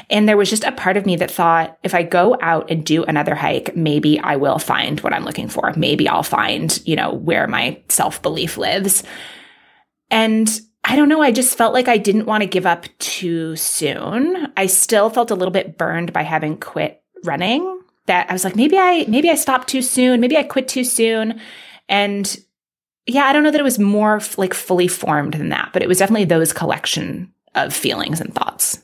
[0.09, 2.85] And there was just a part of me that thought if I go out and
[2.85, 5.73] do another hike, maybe I will find what I'm looking for.
[5.75, 9.03] Maybe I'll find, you know, where my self belief lives.
[10.09, 10.47] And
[10.83, 11.21] I don't know.
[11.21, 14.51] I just felt like I didn't want to give up too soon.
[14.57, 17.79] I still felt a little bit burned by having quit running.
[18.05, 20.19] That I was like, maybe I, maybe I stopped too soon.
[20.19, 21.39] Maybe I quit too soon.
[21.87, 22.37] And
[23.05, 25.81] yeah, I don't know that it was more f- like fully formed than that, but
[25.81, 28.83] it was definitely those collection of feelings and thoughts.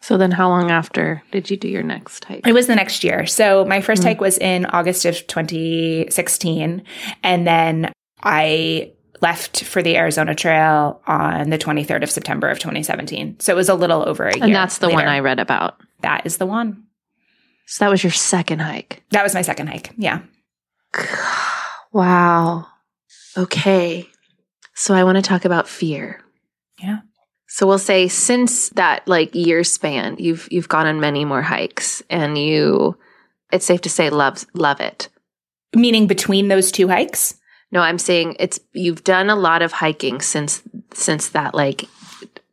[0.00, 2.46] So then how long after did you do your next hike?
[2.46, 3.26] It was the next year.
[3.26, 4.02] So my 1st mm-hmm.
[4.04, 6.82] hike was in August of 2016.
[7.22, 13.40] And then I left for the Arizona Trail on the 23rd of September of 2017.
[13.40, 14.44] So it was a little over a year.
[14.44, 14.96] And that's the later.
[14.96, 15.80] one I read about.
[16.02, 16.84] That is the one.
[17.66, 19.02] So that was your second hike.
[19.10, 19.92] That was my second hike.
[19.96, 20.20] Yeah.
[21.92, 22.66] Wow.
[23.38, 24.06] Okay.
[24.74, 26.20] So I want to talk about fear.
[26.78, 26.98] Yeah.
[27.48, 32.02] So we'll say since that like year span, you've you've gone on many more hikes
[32.10, 32.98] and you
[33.50, 35.08] it's safe to say love love it.
[35.74, 37.34] Meaning between those two hikes?
[37.76, 40.62] No, I'm saying it's you've done a lot of hiking since
[40.94, 41.84] since that like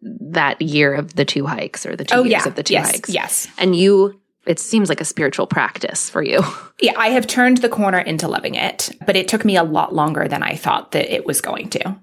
[0.01, 2.47] that year of the two hikes or the two oh, years yeah.
[2.49, 3.09] of the two yes, hikes.
[3.09, 3.47] Yes.
[3.57, 6.41] And you it seems like a spiritual practice for you.
[6.81, 9.95] Yeah, I have turned the corner into loving it, but it took me a lot
[9.95, 11.95] longer than I thought that it was going to.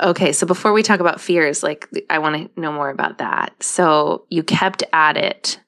[0.00, 3.62] Okay, so before we talk about fears, like I want to know more about that.
[3.62, 5.60] So you kept at it,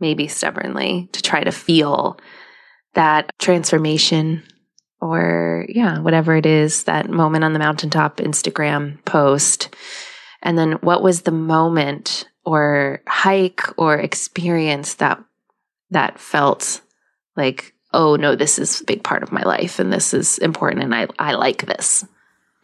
[0.00, 2.18] maybe stubbornly, to try to feel
[2.94, 4.44] that transformation
[5.00, 9.74] or yeah, whatever it is, that moment on the mountaintop Instagram post.
[10.42, 15.22] And then what was the moment or hike or experience that
[15.90, 16.80] that felt
[17.36, 20.84] like, oh no, this is a big part of my life and this is important
[20.84, 22.04] and I, I like this.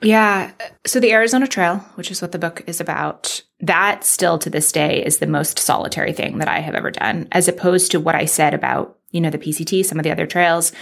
[0.03, 0.53] Yeah.
[0.85, 4.71] So the Arizona Trail, which is what the book is about, that still to this
[4.71, 8.15] day is the most solitary thing that I have ever done, as opposed to what
[8.15, 10.73] I said about, you know, the PCT, some of the other trails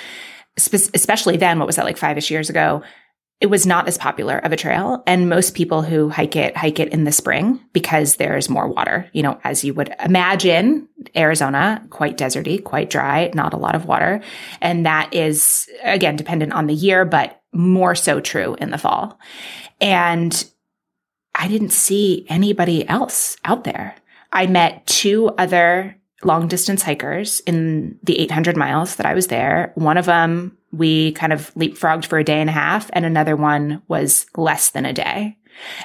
[0.56, 2.82] especially then, what was that like five ish years ago?
[3.40, 5.02] It was not as popular of a trail.
[5.04, 9.10] And most people who hike it, hike it in the spring because there's more water.
[9.12, 13.86] You know, as you would imagine, Arizona, quite deserty, quite dry, not a lot of
[13.86, 14.22] water.
[14.60, 19.18] And that is, again, dependent on the year, but more so true in the fall.
[19.80, 20.44] And
[21.34, 23.96] I didn't see anybody else out there.
[24.32, 29.72] I met two other long distance hikers in the 800 miles that I was there.
[29.74, 33.36] One of them, we kind of leapfrogged for a day and a half, and another
[33.36, 35.36] one was less than a day.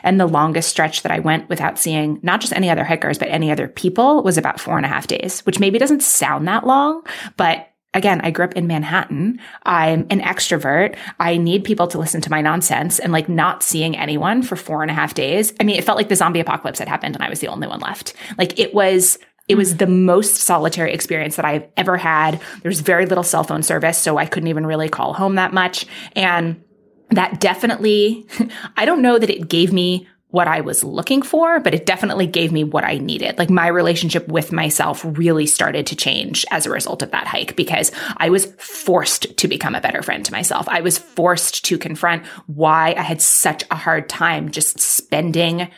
[0.03, 3.27] And the longest stretch that I went without seeing not just any other hikers, but
[3.27, 6.65] any other people was about four and a half days, which maybe doesn't sound that
[6.65, 7.03] long,
[7.35, 9.39] but again, I grew up in Manhattan.
[9.63, 10.95] I'm an extrovert.
[11.19, 14.83] I need people to listen to my nonsense and like not seeing anyone for four
[14.83, 15.53] and a half days.
[15.59, 17.67] I mean, it felt like the zombie apocalypse had happened and I was the only
[17.67, 18.13] one left.
[18.37, 19.77] Like it was it was mm.
[19.79, 22.41] the most solitary experience that I've ever had.
[22.63, 25.85] There's very little cell phone service, so I couldn't even really call home that much.
[26.15, 26.63] And
[27.09, 28.27] that definitely,
[28.77, 32.27] I don't know that it gave me what I was looking for, but it definitely
[32.27, 33.37] gave me what I needed.
[33.37, 37.55] Like my relationship with myself really started to change as a result of that hike
[37.55, 40.67] because I was forced to become a better friend to myself.
[40.67, 45.69] I was forced to confront why I had such a hard time just spending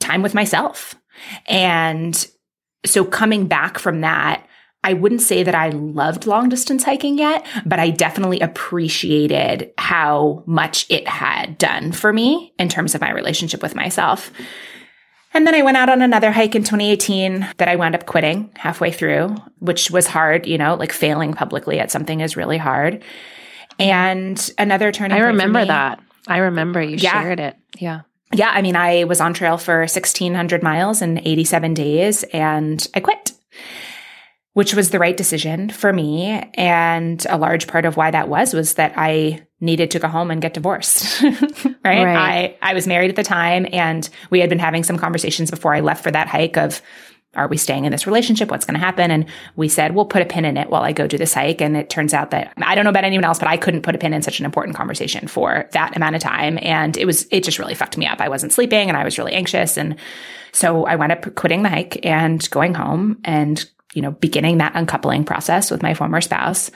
[0.00, 0.94] time with myself.
[1.46, 2.26] And
[2.84, 4.46] so coming back from that,
[4.82, 10.42] I wouldn't say that I loved long distance hiking yet, but I definitely appreciated how
[10.46, 14.30] much it had done for me in terms of my relationship with myself.
[15.32, 18.52] And then I went out on another hike in 2018 that I wound up quitting
[18.56, 23.02] halfway through, which was hard, you know, like failing publicly at something is really hard.
[23.78, 25.98] And another turning I remember that.
[26.28, 27.20] I remember you Yeah.
[27.22, 27.56] shared it.
[27.78, 28.02] Yeah.
[28.34, 33.00] Yeah, I mean, I was on trail for 1600 miles in 87 days and I
[33.00, 33.32] quit,
[34.54, 36.26] which was the right decision for me.
[36.54, 40.30] And a large part of why that was, was that I needed to go home
[40.30, 41.22] and get divorced.
[41.22, 41.34] right?
[41.84, 42.16] Right.
[42.16, 45.74] I, I was married at the time and we had been having some conversations before
[45.74, 46.82] I left for that hike of,
[47.36, 48.50] are we staying in this relationship?
[48.50, 49.10] What's going to happen?
[49.10, 51.60] And we said, we'll put a pin in it while I go do the hike.
[51.60, 53.94] And it turns out that I don't know about anyone else, but I couldn't put
[53.94, 56.58] a pin in such an important conversation for that amount of time.
[56.62, 58.20] And it was, it just really fucked me up.
[58.20, 59.76] I wasn't sleeping and I was really anxious.
[59.76, 59.96] And
[60.52, 64.74] so I wound up quitting the hike and going home and you know, beginning that
[64.74, 66.70] uncoupling process with my former spouse.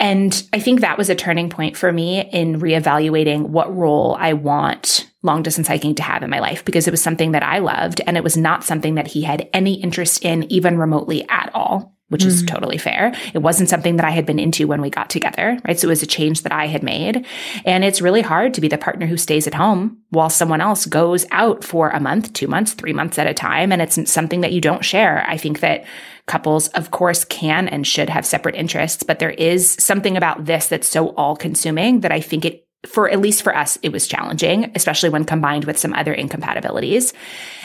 [0.00, 4.32] And I think that was a turning point for me in reevaluating what role I
[4.32, 7.58] want long distance hiking to have in my life because it was something that I
[7.58, 11.50] loved and it was not something that he had any interest in even remotely at
[11.54, 11.92] all.
[12.08, 12.48] Which is mm.
[12.48, 13.14] totally fair.
[13.32, 15.80] It wasn't something that I had been into when we got together, right?
[15.80, 17.26] So it was a change that I had made.
[17.64, 20.84] And it's really hard to be the partner who stays at home while someone else
[20.84, 23.72] goes out for a month, two months, three months at a time.
[23.72, 25.24] And it's something that you don't share.
[25.26, 25.86] I think that
[26.26, 30.68] couples, of course, can and should have separate interests, but there is something about this
[30.68, 34.06] that's so all consuming that I think it for at least for us, it was
[34.06, 37.12] challenging, especially when combined with some other incompatibilities.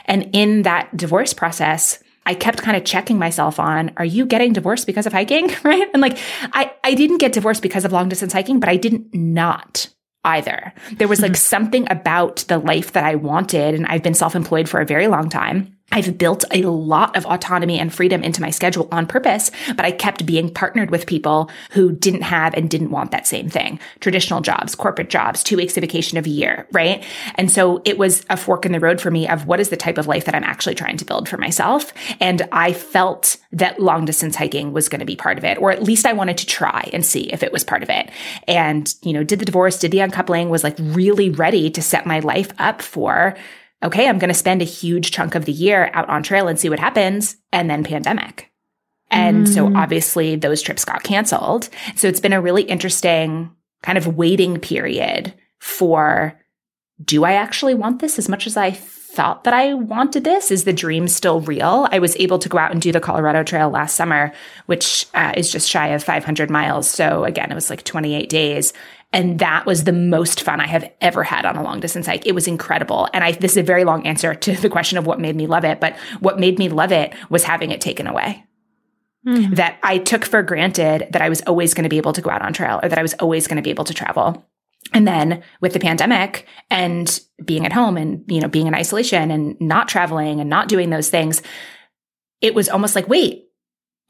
[0.05, 4.53] And in that divorce process, I kept kind of checking myself on, are you getting
[4.53, 5.49] divorced because of hiking?
[5.63, 5.87] Right.
[5.93, 6.17] And like,
[6.53, 9.87] I, I didn't get divorced because of long distance hiking, but I didn't not
[10.23, 10.73] either.
[10.93, 11.37] There was like mm-hmm.
[11.37, 13.75] something about the life that I wanted.
[13.75, 15.75] And I've been self employed for a very long time.
[15.91, 19.91] I've built a lot of autonomy and freedom into my schedule on purpose, but I
[19.91, 23.79] kept being partnered with people who didn't have and didn't want that same thing.
[23.99, 27.03] Traditional jobs, corporate jobs, two weeks of vacation of a year, right?
[27.35, 29.77] And so it was a fork in the road for me of what is the
[29.77, 31.91] type of life that I'm actually trying to build for myself.
[32.19, 35.71] And I felt that long distance hiking was going to be part of it, or
[35.71, 38.11] at least I wanted to try and see if it was part of it.
[38.47, 42.05] And, you know, did the divorce, did the uncoupling, was like really ready to set
[42.05, 43.35] my life up for
[43.83, 46.59] okay, I'm going to spend a huge chunk of the year out on trail and
[46.59, 47.37] see what happens.
[47.51, 48.51] And then pandemic.
[49.11, 51.69] And so obviously those trips got canceled.
[51.95, 56.39] So it's been a really interesting kind of waiting period for
[57.03, 60.51] do I actually want this as much as I thought that I wanted this?
[60.51, 61.87] Is the dream still real?
[61.91, 64.31] I was able to go out and do the Colorado Trail last summer,
[64.65, 66.89] which uh, is just shy of 500 miles.
[66.89, 68.73] So again, it was like 28 days.
[69.11, 72.27] And that was the most fun I have ever had on a long distance hike.
[72.27, 73.07] It was incredible.
[73.13, 75.47] And I, this is a very long answer to the question of what made me
[75.47, 75.79] love it.
[75.79, 78.43] But what made me love it was having it taken away
[79.25, 79.53] hmm.
[79.55, 82.29] that I took for granted that I was always going to be able to go
[82.29, 84.45] out on trail or that I was always going to be able to travel.
[84.93, 89.31] And then with the pandemic and being at home and, you know, being in isolation
[89.31, 91.41] and not traveling and not doing those things,
[92.41, 93.49] it was almost like, wait,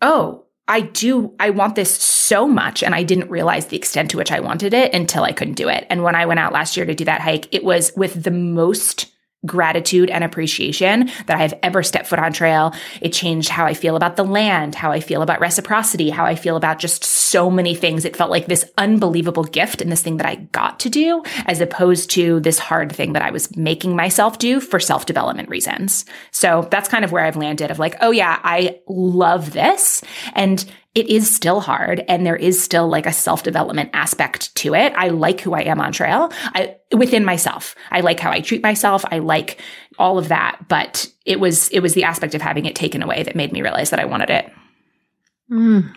[0.02, 2.84] oh, I do, I want this so much.
[2.84, 5.68] And I didn't realize the extent to which I wanted it until I couldn't do
[5.68, 5.88] it.
[5.90, 8.32] And when I went out last year to do that hike, it was with the
[8.32, 9.08] most
[9.46, 12.74] gratitude and appreciation that I have ever stepped foot on trail.
[13.02, 16.36] It changed how I feel about the land, how I feel about reciprocity, how I
[16.36, 18.04] feel about just so many things.
[18.04, 21.62] It felt like this unbelievable gift and this thing that I got to do as
[21.62, 26.06] opposed to this hard thing that I was making myself do for self development reasons.
[26.32, 30.02] So that's kind of where I've landed of like, oh yeah, I love this.
[30.34, 34.74] And it is still hard and there is still like a self development aspect to
[34.74, 34.94] it.
[34.96, 36.32] I like who I am on trail.
[36.54, 37.76] I within myself.
[37.92, 39.06] I like how I treat myself.
[39.12, 39.62] I like
[40.00, 43.24] all of that, but it was it was the aspect of having it taken away
[43.24, 44.52] that made me realize that I wanted it.
[45.52, 45.94] Mm.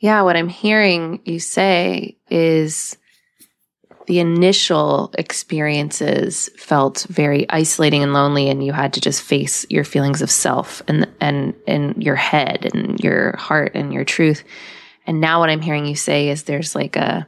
[0.00, 2.96] Yeah, what I'm hearing you say is
[4.06, 9.84] the initial experiences felt very isolating and lonely and you had to just face your
[9.84, 14.44] feelings of self and and and your head and your heart and your truth.
[15.06, 17.26] And now what I'm hearing you say is there's like a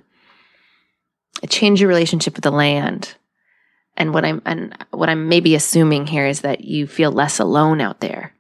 [1.42, 3.14] a change your relationship with the land.
[3.96, 7.80] And what I'm and what I'm maybe assuming here is that you feel less alone
[7.80, 8.34] out there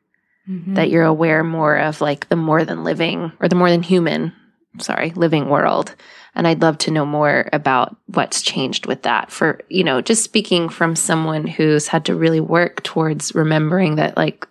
[0.48, 0.74] mm-hmm.
[0.74, 4.32] that you're aware more of like the more than living or the more than human,
[4.78, 5.94] sorry, living world.
[6.34, 10.24] And I'd love to know more about what's changed with that for, you know, just
[10.24, 14.46] speaking from someone who's had to really work towards remembering that like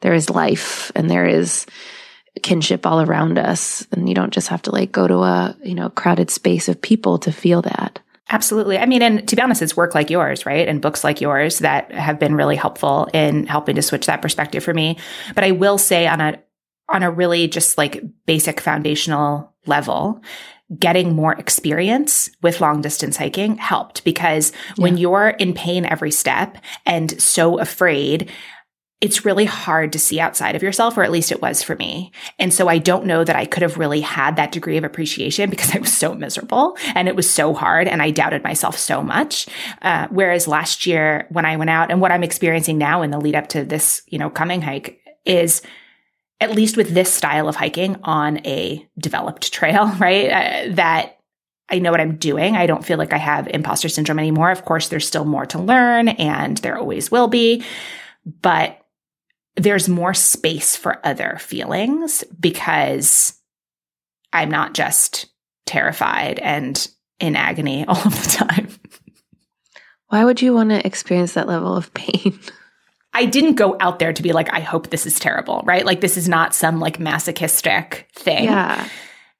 [0.00, 1.66] there is life and there is
[2.42, 3.86] kinship all around us.
[3.92, 6.80] And you don't just have to like go to a, you know, crowded space of
[6.80, 8.00] people to feel that.
[8.30, 8.78] Absolutely.
[8.78, 10.68] I mean, and to be honest, it's work like yours, right?
[10.68, 14.62] And books like yours that have been really helpful in helping to switch that perspective
[14.62, 14.98] for me.
[15.34, 16.38] But I will say on a,
[16.90, 20.22] on a really just like basic foundational level,
[20.76, 24.82] getting more experience with long distance hiking helped because yeah.
[24.82, 28.30] when you're in pain every step and so afraid,
[29.00, 32.10] it's really hard to see outside of yourself, or at least it was for me.
[32.38, 35.50] And so I don't know that I could have really had that degree of appreciation
[35.50, 39.02] because I was so miserable and it was so hard and I doubted myself so
[39.02, 39.46] much.
[39.82, 43.20] Uh, whereas last year when I went out and what I'm experiencing now in the
[43.20, 45.62] lead up to this, you know, coming hike is
[46.40, 50.30] at least with this style of hiking on a developed trail, right?
[50.30, 51.18] Uh, that
[51.68, 52.56] I know what I'm doing.
[52.56, 54.50] I don't feel like I have imposter syndrome anymore.
[54.50, 57.62] Of course, there's still more to learn and there always will be,
[58.40, 58.80] but
[59.56, 63.34] there's more space for other feelings because
[64.32, 65.26] I'm not just
[65.66, 66.88] terrified and
[67.20, 68.68] in agony all of the time.
[70.06, 72.38] Why would you want to experience that level of pain?
[73.12, 75.84] I didn't go out there to be like, I hope this is terrible, right?
[75.84, 78.44] Like, this is not some like masochistic thing.
[78.44, 78.88] Yeah.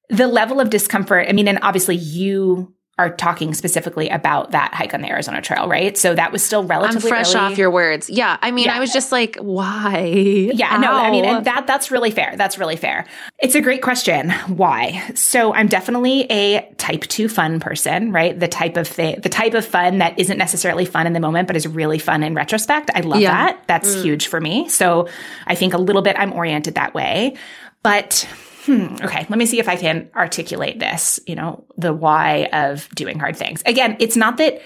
[0.09, 4.93] The level of discomfort, I mean, and obviously you are talking specifically about that hike
[4.93, 5.97] on the Arizona Trail, right?
[5.97, 7.53] So that was still relatively I'm fresh early.
[7.53, 8.11] off your words.
[8.11, 8.77] Yeah, I mean, yeah.
[8.77, 9.99] I was just like, why?
[9.99, 10.81] Yeah, Ow.
[10.81, 12.35] no, I mean, and that that's really fair.
[12.37, 13.07] That's really fair.
[13.39, 14.31] It's a great question.
[14.49, 15.13] Why?
[15.15, 18.39] So I'm definitely a type two fun person, right?
[18.39, 21.47] The type of thing, the type of fun that isn't necessarily fun in the moment,
[21.47, 22.91] but is really fun in retrospect.
[22.95, 23.31] I love yeah.
[23.31, 23.63] that.
[23.69, 24.03] That's mm.
[24.03, 24.69] huge for me.
[24.69, 25.09] So
[25.47, 27.37] I think a little bit I'm oriented that way,
[27.83, 28.27] but
[28.69, 32.89] hmm, okay, let me see if I can articulate this, you know, the why of
[32.95, 33.63] doing hard things.
[33.65, 34.61] Again, it's not that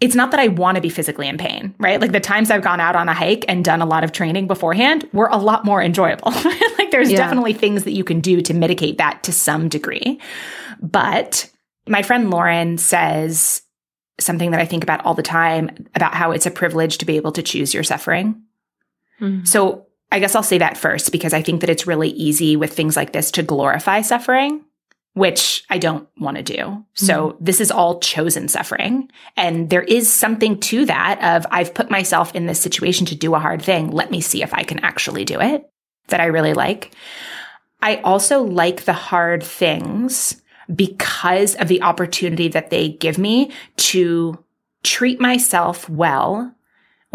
[0.00, 2.00] it's not that I want to be physically in pain, right?
[2.00, 4.46] Like the times I've gone out on a hike and done a lot of training
[4.46, 6.32] beforehand were a lot more enjoyable.
[6.78, 7.16] like there's yeah.
[7.16, 10.20] definitely things that you can do to mitigate that to some degree.
[10.80, 11.50] But
[11.88, 13.62] my friend Lauren says
[14.18, 17.16] something that I think about all the time about how it's a privilege to be
[17.16, 18.42] able to choose your suffering.
[19.20, 19.44] Mm-hmm.
[19.44, 22.72] So I guess I'll say that first because I think that it's really easy with
[22.72, 24.64] things like this to glorify suffering,
[25.14, 26.56] which I don't want to do.
[26.56, 27.06] Mm-hmm.
[27.06, 29.10] So this is all chosen suffering.
[29.36, 33.34] And there is something to that of I've put myself in this situation to do
[33.34, 33.90] a hard thing.
[33.90, 35.68] Let me see if I can actually do it
[36.08, 36.92] that I really like.
[37.82, 40.40] I also like the hard things
[40.74, 44.42] because of the opportunity that they give me to
[44.82, 46.55] treat myself well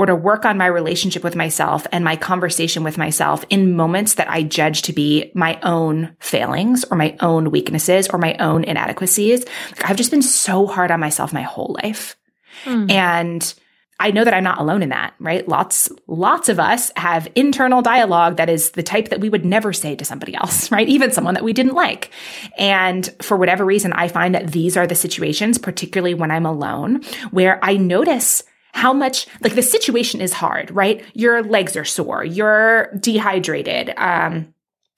[0.01, 4.15] or to work on my relationship with myself and my conversation with myself in moments
[4.15, 8.63] that I judge to be my own failings or my own weaknesses or my own
[8.63, 9.45] inadequacies.
[9.73, 12.17] Like I've just been so hard on myself my whole life.
[12.65, 12.89] Mm.
[12.89, 13.53] And
[13.99, 15.47] I know that I'm not alone in that, right?
[15.47, 19.71] Lots, lots of us have internal dialogue that is the type that we would never
[19.71, 20.89] say to somebody else, right?
[20.89, 22.09] Even someone that we didn't like.
[22.57, 27.03] And for whatever reason, I find that these are the situations, particularly when I'm alone,
[27.29, 28.41] where I notice
[28.74, 31.03] how much like the situation is hard, right?
[31.13, 34.53] Your legs are sore, you're dehydrated, um,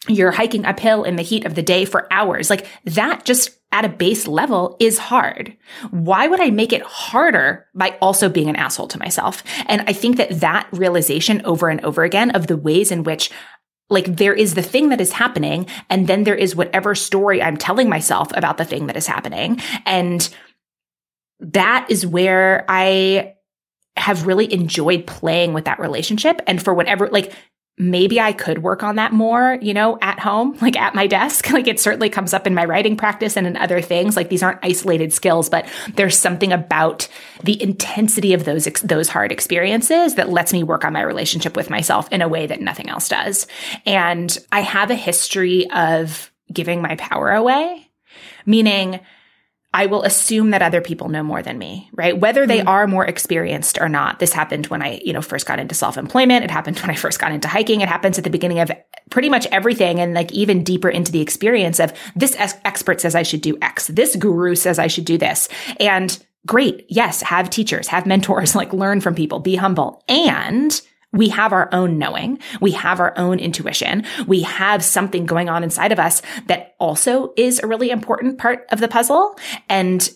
[0.07, 2.49] you're hiking uphill in the heat of the day for hours.
[2.49, 5.55] Like that just at a base level is hard.
[5.89, 9.43] Why would I make it harder by also being an asshole to myself?
[9.65, 13.31] And I think that that realization over and over again of the ways in which
[13.89, 17.57] like there is the thing that is happening and then there is whatever story I'm
[17.57, 19.59] telling myself about the thing that is happening.
[19.85, 20.27] And
[21.39, 23.35] that is where I
[23.95, 26.41] have really enjoyed playing with that relationship.
[26.47, 27.33] And for whatever, like,
[27.77, 31.49] maybe I could work on that more, you know, at home, like at my desk.
[31.53, 34.15] Like it certainly comes up in my writing practice and in other things.
[34.15, 37.07] Like these aren't isolated skills, but there's something about
[37.43, 41.69] the intensity of those, those hard experiences that lets me work on my relationship with
[41.69, 43.45] myself in a way that nothing else does.
[43.85, 47.87] And I have a history of giving my power away,
[48.47, 48.99] meaning
[49.73, 52.17] I will assume that other people know more than me, right?
[52.17, 52.67] Whether they mm.
[52.67, 54.19] are more experienced or not.
[54.19, 56.43] This happened when I, you know, first got into self-employment.
[56.43, 57.81] It happened when I first got into hiking.
[57.81, 58.71] It happens at the beginning of
[59.09, 63.23] pretty much everything and like even deeper into the experience of this expert says I
[63.23, 63.87] should do X.
[63.87, 65.49] This guru says I should do this.
[65.79, 66.85] And great.
[66.87, 67.21] Yes.
[67.23, 70.79] Have teachers, have mentors, like learn from people, be humble and
[71.13, 72.39] we have our own knowing.
[72.59, 74.03] We have our own intuition.
[74.27, 78.65] We have something going on inside of us that also is a really important part
[78.71, 79.37] of the puzzle.
[79.69, 80.09] And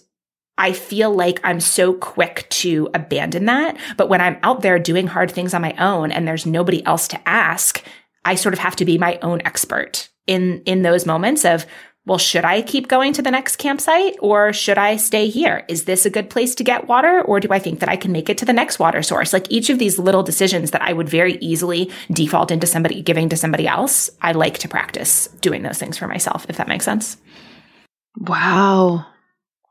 [0.57, 3.77] I feel like I'm so quick to abandon that.
[3.95, 7.07] But when I'm out there doing hard things on my own and there's nobody else
[7.09, 7.83] to ask,
[8.25, 11.65] I sort of have to be my own expert in, in those moments of
[12.07, 15.65] well, should I keep going to the next campsite or should I stay here?
[15.67, 18.13] Is this a good place to get water or do I think that I can
[18.13, 19.33] make it to the next water source?
[19.33, 23.27] Like each of these little decisions that I would very easily default into somebody giving
[23.27, 26.85] to somebody else, I like to practice doing those things for myself, if that makes
[26.85, 27.17] sense.
[28.15, 29.05] Wow.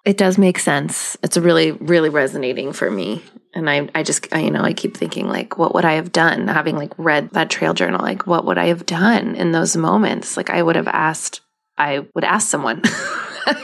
[0.05, 1.17] It does make sense.
[1.23, 3.23] It's really, really resonating for me.
[3.55, 6.13] And I, I just, I, you know, I keep thinking like, what would I have
[6.13, 6.49] done?
[6.49, 10.37] Having like read that trail journal, like, what would I have done in those moments?
[10.37, 11.41] Like, I would have asked,
[11.79, 12.83] I would ask someone.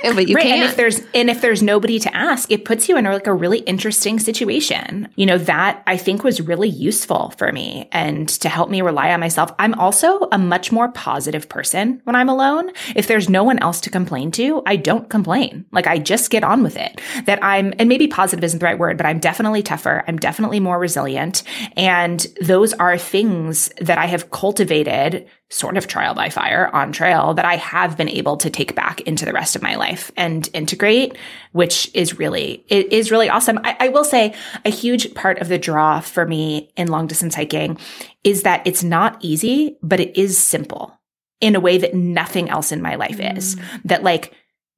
[0.03, 0.45] but you right.
[0.45, 0.63] can't.
[0.63, 3.35] And if there's and if there's nobody to ask, it puts you in like a
[3.35, 5.09] really interesting situation.
[5.17, 9.13] You know, that I think was really useful for me and to help me rely
[9.13, 9.53] on myself.
[9.59, 12.71] I'm also a much more positive person when I'm alone.
[12.95, 15.67] If there's no one else to complain to, I don't complain.
[15.73, 17.01] Like I just get on with it.
[17.25, 20.05] That I'm and maybe positive isn't the right word, but I'm definitely tougher.
[20.07, 21.43] I'm definitely more resilient.
[21.77, 27.34] And those are things that I have cultivated sort of trial by fire on trail
[27.34, 30.48] that I have been able to take back into the rest of my life and
[30.55, 31.16] integrate,
[31.53, 33.59] which is really, it is really awesome.
[33.62, 34.34] I, I will say
[34.64, 37.78] a huge part of the draw for me in long distance hiking
[38.24, 40.98] is that it's not easy, but it is simple
[41.42, 43.36] in a way that nothing else in my life mm.
[43.36, 43.57] is.
[43.84, 44.32] That like,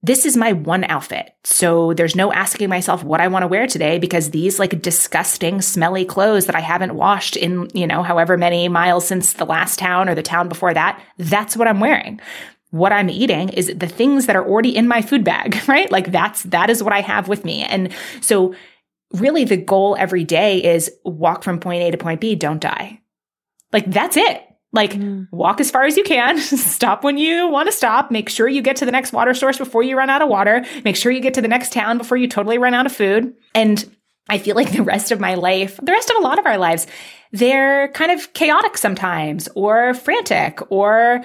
[0.05, 1.35] this is my one outfit.
[1.45, 5.63] So there's no asking myself what I want to wear today because these like disgusting,
[5.63, 9.79] smelly clothes that I haven't washed in, you know, however many miles since the last
[9.79, 12.21] town or the town before that, that's what I'm wearing.
[12.71, 15.91] What I'm eating is the things that are already in my food bag, right?
[15.91, 17.63] Like that's, that is what I have with me.
[17.63, 17.91] And
[18.21, 18.55] so
[19.15, 23.01] really the goal every day is walk from point A to point B, don't die.
[23.73, 24.43] Like that's it.
[24.75, 25.29] Like mm.
[25.31, 28.61] walk as far as you can, stop when you want to stop, make sure you
[28.61, 31.21] get to the next water source before you run out of water, make sure you
[31.21, 33.35] get to the next town before you totally run out of food.
[33.55, 33.89] And
[34.29, 36.59] I feel like the rest of my life, the rest of a lot of our
[36.59, 36.87] lives,
[37.33, 41.23] they're kind of chaotic sometimes or frantic or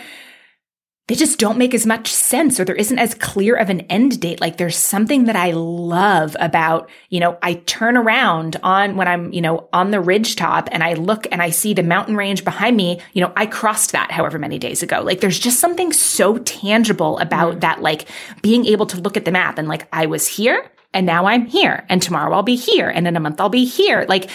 [1.09, 4.21] they just don't make as much sense or there isn't as clear of an end
[4.21, 4.39] date.
[4.39, 9.33] Like there's something that I love about, you know, I turn around on when I'm,
[9.33, 12.45] you know, on the ridge top and I look and I see the mountain range
[12.45, 15.01] behind me, you know, I crossed that however many days ago.
[15.01, 17.61] Like there's just something so tangible about mm.
[17.61, 18.05] that, like
[18.43, 21.47] being able to look at the map and like I was here and now I'm
[21.47, 24.05] here and tomorrow I'll be here and in a month I'll be here.
[24.07, 24.29] Like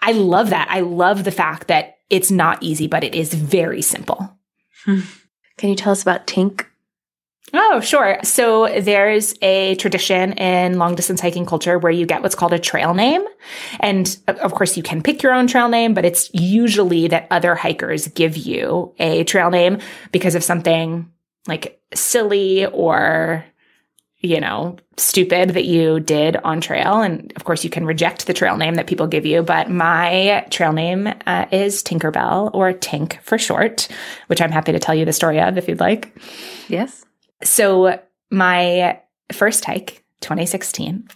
[0.00, 0.68] I love that.
[0.70, 4.38] I love the fact that it's not easy, but it is very simple.
[5.62, 6.66] Can you tell us about Tink?
[7.54, 8.18] Oh, sure.
[8.24, 12.58] So there's a tradition in long distance hiking culture where you get what's called a
[12.58, 13.22] trail name.
[13.78, 17.28] And uh, of course, you can pick your own trail name, but it's usually that
[17.30, 19.78] other hikers give you a trail name
[20.10, 21.08] because of something
[21.46, 23.44] like silly or
[24.22, 27.00] you know, stupid that you did on trail.
[27.00, 29.42] And of course, you can reject the trail name that people give you.
[29.42, 33.88] But my trail name uh, is Tinkerbell or Tink for short,
[34.28, 36.16] which I'm happy to tell you the story of if you'd like.
[36.68, 37.04] Yes.
[37.42, 38.00] So,
[38.30, 39.00] my
[39.32, 41.08] first hike, 2016,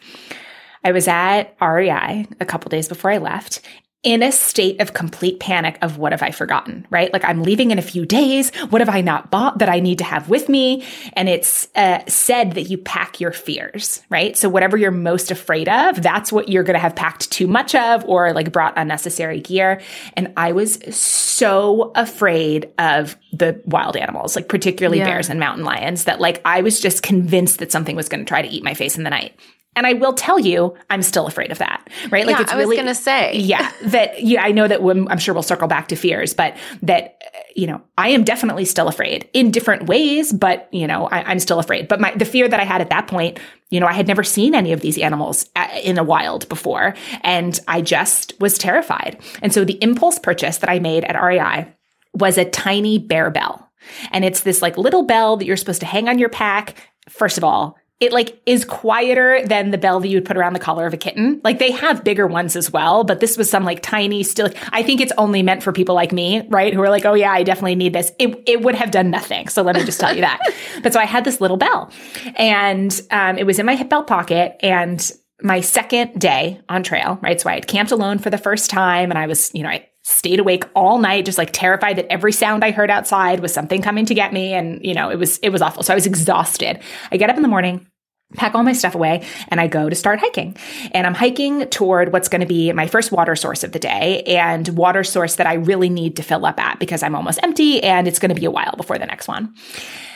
[0.84, 3.60] I was at REI a couple days before I left,
[4.02, 7.12] in a state of complete panic of what have I forgotten, right?
[7.12, 8.54] Like I'm leaving in a few days.
[8.70, 10.84] What have I not bought that I need to have with me?
[11.14, 14.36] And it's uh, said that you pack your fears, right?
[14.36, 17.74] So whatever you're most afraid of, that's what you're going to have packed too much
[17.74, 19.80] of or like brought unnecessary gear.
[20.12, 25.06] And I was so afraid of the wild animals, like particularly yeah.
[25.06, 28.28] bears and mountain lions that like I was just convinced that something was going to
[28.28, 29.34] try to eat my face in the night.
[29.76, 32.26] And I will tell you, I'm still afraid of that, right?
[32.26, 35.06] Like yeah, it's I was really, gonna say, yeah, that yeah, I know that when,
[35.08, 37.20] I'm sure we'll circle back to fears, but that
[37.56, 41.38] you know, I am definitely still afraid in different ways, but you know, I, am
[41.38, 41.88] still afraid.
[41.88, 43.38] But my the fear that I had at that point,
[43.70, 46.94] you know, I had never seen any of these animals uh, in the wild before,
[47.22, 49.18] and I just was terrified.
[49.40, 51.72] And so the impulse purchase that I made at REI
[52.12, 53.70] was a tiny bear bell,
[54.12, 56.76] and it's this like little bell that you're supposed to hang on your pack.
[57.08, 60.52] First of all, it like is quieter than the bell that you would put around
[60.52, 61.40] the collar of a kitten.
[61.42, 64.50] Like they have bigger ones as well, but this was some like tiny still.
[64.70, 66.74] I think it's only meant for people like me, right?
[66.74, 68.12] Who are like, oh yeah, I definitely need this.
[68.18, 69.48] It, it would have done nothing.
[69.48, 70.40] So let me just tell you that.
[70.82, 71.90] but so I had this little bell
[72.36, 75.10] and um, it was in my hip belt pocket and
[75.42, 77.40] my second day on trail, right?
[77.40, 79.88] So I had camped alone for the first time and I was, you know, I
[80.06, 83.82] stayed awake all night, just like terrified that every sound I heard outside was something
[83.82, 84.54] coming to get me.
[84.54, 85.82] And, you know, it was, it was awful.
[85.82, 86.78] So I was exhausted.
[87.10, 87.88] I get up in the morning,
[88.34, 90.56] pack all my stuff away and I go to start hiking.
[90.92, 94.22] And I'm hiking toward what's going to be my first water source of the day
[94.22, 97.82] and water source that I really need to fill up at because I'm almost empty
[97.82, 99.52] and it's going to be a while before the next one.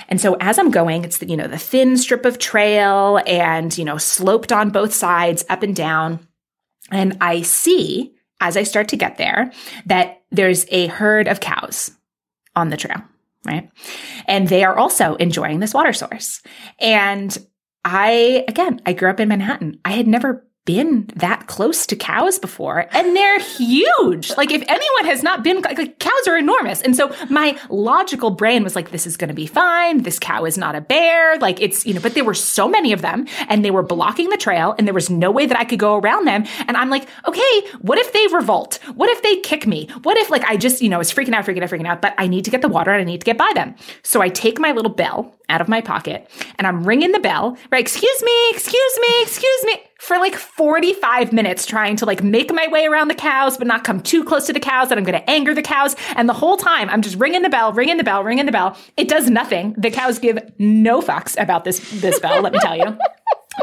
[0.08, 3.76] And so as I'm going, it's the, you know, the thin strip of trail and,
[3.76, 6.28] you know, sloped on both sides up and down.
[6.92, 9.52] And I see as I start to get there
[9.86, 11.92] that there's a herd of cows
[12.56, 13.02] on the trail,
[13.44, 13.70] right?
[14.26, 16.42] And they are also enjoying this water source.
[16.78, 17.36] And
[17.84, 19.80] I, again, I grew up in Manhattan.
[19.84, 24.30] I had never been that close to cows before and they're huge.
[24.36, 26.82] Like if anyone has not been like cows are enormous.
[26.82, 30.02] And so my logical brain was like this is going to be fine.
[30.02, 31.38] This cow is not a bear.
[31.38, 34.28] Like it's, you know, but there were so many of them and they were blocking
[34.28, 36.44] the trail and there was no way that I could go around them.
[36.68, 38.78] And I'm like, "Okay, what if they revolt?
[38.94, 39.88] What if they kick me?
[40.02, 42.14] What if like I just, you know, was freaking out, freaking out, freaking out, but
[42.18, 44.28] I need to get the water and I need to get by them." So I
[44.28, 47.80] take my little bell out of my pocket and I'm ringing the bell, right?
[47.80, 52.66] Excuse me, excuse me, excuse me for like 45 minutes trying to like make my
[52.68, 55.18] way around the cows, but not come too close to the cows that I'm going
[55.18, 55.94] to anger the cows.
[56.16, 58.76] And the whole time I'm just ringing the bell, ringing the bell, ringing the bell.
[58.96, 59.74] It does nothing.
[59.76, 62.98] The cows give no fucks about this, this bell, let me tell you.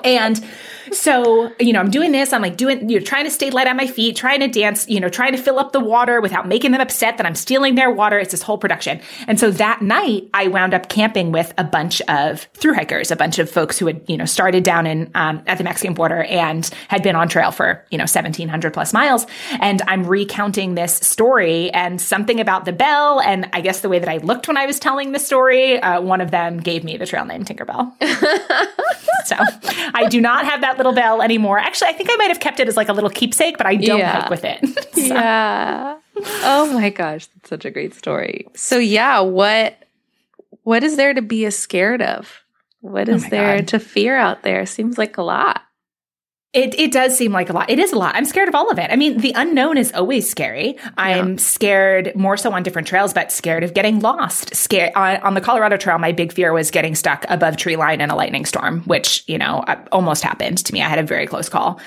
[0.04, 0.43] And
[0.91, 2.34] so, you know, I'm doing this.
[2.34, 4.88] I'm like doing, you know, trying to stay light on my feet, trying to dance,
[4.88, 7.76] you know, trying to fill up the water without making them upset that I'm stealing
[7.76, 8.18] their water.
[8.18, 9.02] It's this whole production.
[9.28, 13.16] And so that night, I wound up camping with a bunch of through hikers, a
[13.16, 16.24] bunch of folks who had, you know, started down in um, at the Mexican border
[16.24, 19.26] and had been on trail for, you know, 1700 plus miles.
[19.60, 23.20] And I'm recounting this story and something about the bell.
[23.20, 26.02] And I guess the way that I looked when I was telling the story, uh,
[26.02, 27.91] one of them gave me the trail name Tinkerbell.
[29.26, 29.36] so
[29.94, 31.60] I do not have that little bell anymore.
[31.60, 33.76] Actually, I think I might have kept it as like a little keepsake, but I
[33.76, 34.22] don't yeah.
[34.22, 34.66] hike with it.
[34.94, 35.02] so.
[35.02, 35.98] Yeah.
[36.44, 38.48] Oh my gosh, that's such a great story.
[38.56, 39.84] So yeah, what
[40.64, 42.44] what is there to be scared of?
[42.82, 43.68] What oh is oh there God.
[43.70, 44.66] to fear out there?
[44.66, 45.62] Seems like a lot.
[46.58, 47.70] It, it does seem like a lot.
[47.70, 48.16] It is a lot.
[48.16, 48.89] I'm scared of all of it.
[48.89, 50.76] I mean, the unknown is always scary.
[50.97, 54.55] I'm scared more so on different trails, but scared of getting lost.
[54.55, 55.99] Scared on, on, the Colorado Trail.
[55.99, 59.38] My big fear was getting stuck above tree line in a lightning storm, which you
[59.38, 60.82] know almost happened to me.
[60.82, 61.80] I had a very close call.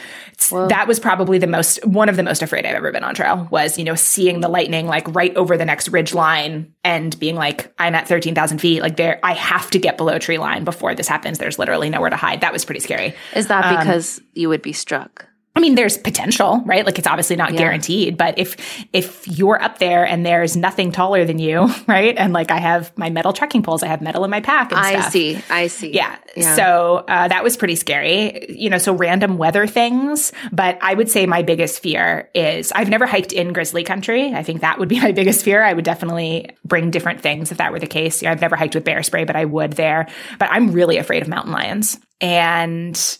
[0.51, 3.49] That was probably the most one of the most afraid I've ever been on trail.
[3.51, 7.35] Was you know seeing the lightning like right over the next ridge line and being
[7.35, 8.83] like, I'm at thirteen thousand feet.
[8.83, 11.39] Like there, I have to get below tree line before this happens.
[11.39, 12.41] There's literally nowhere to hide.
[12.43, 13.15] That was pretty scary.
[13.35, 15.31] Is that because um, you would be struck?
[15.57, 16.87] I mean, there's potential, right?
[16.87, 17.59] Like it's obviously not yeah.
[17.59, 18.57] guaranteed, but if
[18.93, 22.17] if you're up there and there's nothing taller than you, right?
[22.17, 24.73] And like I have my metal trekking poles, I have metal in my pack.
[24.73, 25.13] I stuff.
[25.13, 25.93] see, I see.
[25.93, 26.17] Yeah.
[26.37, 26.55] yeah.
[26.55, 28.79] So uh, that was pretty scary, you know.
[28.79, 33.33] So random weather things, but I would say my biggest fear is I've never hiked
[33.33, 34.33] in grizzly country.
[34.33, 35.65] I think that would be my biggest fear.
[35.65, 38.23] I would definitely bring different things if that were the case.
[38.23, 40.07] You know, I've never hiked with bear spray, but I would there.
[40.39, 43.19] But I'm really afraid of mountain lions and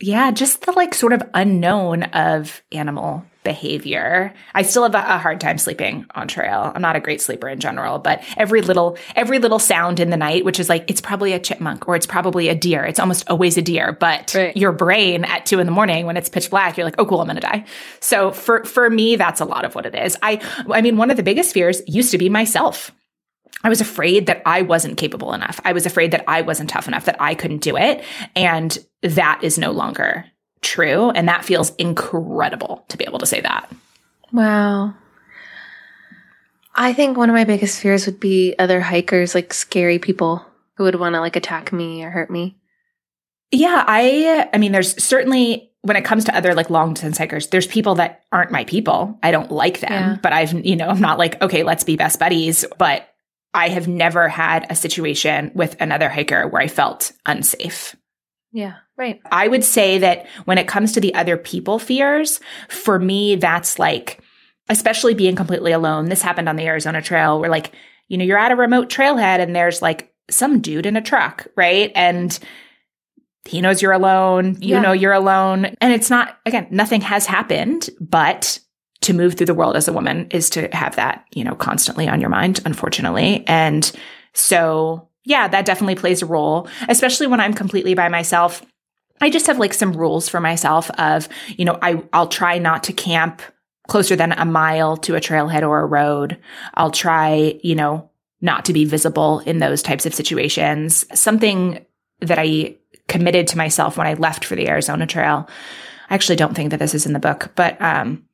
[0.00, 4.32] yeah, just the like sort of unknown of animal behavior.
[4.54, 6.70] I still have a, hard time sleeping on trail.
[6.74, 10.16] I'm not a great sleeper in general, but every little every little sound in the
[10.16, 12.84] night, which is like it's probably a chipmunk or it's probably a deer.
[12.84, 14.56] It's almost always a deer, but right.
[14.56, 17.20] your brain at two in the morning when it's pitch black, you're like, oh cool,
[17.20, 17.64] I'm gonna die.
[18.00, 20.16] So for for me, that's a lot of what it is.
[20.22, 20.40] I
[20.70, 22.92] I mean, one of the biggest fears used to be myself.
[23.64, 25.60] I was afraid that I wasn't capable enough.
[25.64, 28.04] I was afraid that I wasn't tough enough, that I couldn't do it.
[28.36, 30.24] And that is no longer
[30.60, 31.10] true.
[31.10, 33.70] And that feels incredible to be able to say that.
[34.32, 34.94] Wow.
[36.74, 40.44] I think one of my biggest fears would be other hikers, like scary people
[40.74, 42.56] who would want to like attack me or hurt me.
[43.50, 47.48] Yeah, I I mean there's certainly when it comes to other like long distance hikers,
[47.48, 49.18] there's people that aren't my people.
[49.22, 50.18] I don't like them, yeah.
[50.22, 53.08] but I've you know, I'm not like, okay, let's be best buddies, but
[53.58, 57.96] I have never had a situation with another hiker where I felt unsafe.
[58.52, 59.20] Yeah, right.
[59.32, 62.38] I would say that when it comes to the other people fears,
[62.68, 64.20] for me, that's like,
[64.68, 66.08] especially being completely alone.
[66.08, 67.72] This happened on the Arizona Trail where, like,
[68.06, 71.48] you know, you're at a remote trailhead and there's like some dude in a truck,
[71.56, 71.90] right?
[71.96, 72.38] And
[73.44, 74.56] he knows you're alone.
[74.60, 74.82] You yeah.
[74.82, 75.64] know you're alone.
[75.80, 78.60] And it's not, again, nothing has happened, but
[79.00, 82.08] to move through the world as a woman is to have that, you know, constantly
[82.08, 83.44] on your mind, unfortunately.
[83.46, 83.90] And
[84.32, 88.64] so, yeah, that definitely plays a role, especially when I'm completely by myself.
[89.20, 92.84] I just have like some rules for myself of, you know, I, I'll try not
[92.84, 93.42] to camp
[93.88, 96.38] closer than a mile to a trailhead or a road.
[96.74, 101.04] I'll try, you know, not to be visible in those types of situations.
[101.18, 101.84] Something
[102.20, 102.76] that I
[103.08, 105.48] committed to myself when I left for the Arizona Trail.
[106.10, 108.24] I actually don't think that this is in the book, but um,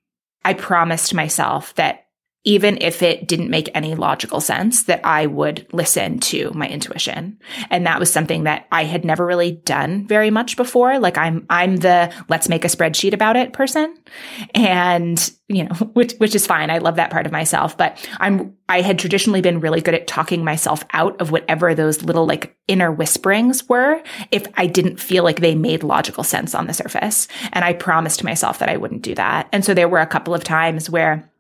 [0.45, 2.04] I promised myself that
[2.45, 7.39] even if it didn't make any logical sense, that I would listen to my intuition.
[7.71, 10.99] And that was something that I had never really done very much before.
[10.99, 13.97] Like I'm, I'm the let's make a spreadsheet about it person.
[14.55, 16.71] And, you know, which, which is fine.
[16.71, 20.07] I love that part of myself, but I'm, I had traditionally been really good at
[20.07, 25.25] talking myself out of whatever those little like inner whisperings were if I didn't feel
[25.25, 27.27] like they made logical sense on the surface.
[27.53, 29.49] And I promised myself that I wouldn't do that.
[29.51, 31.31] And so there were a couple of times where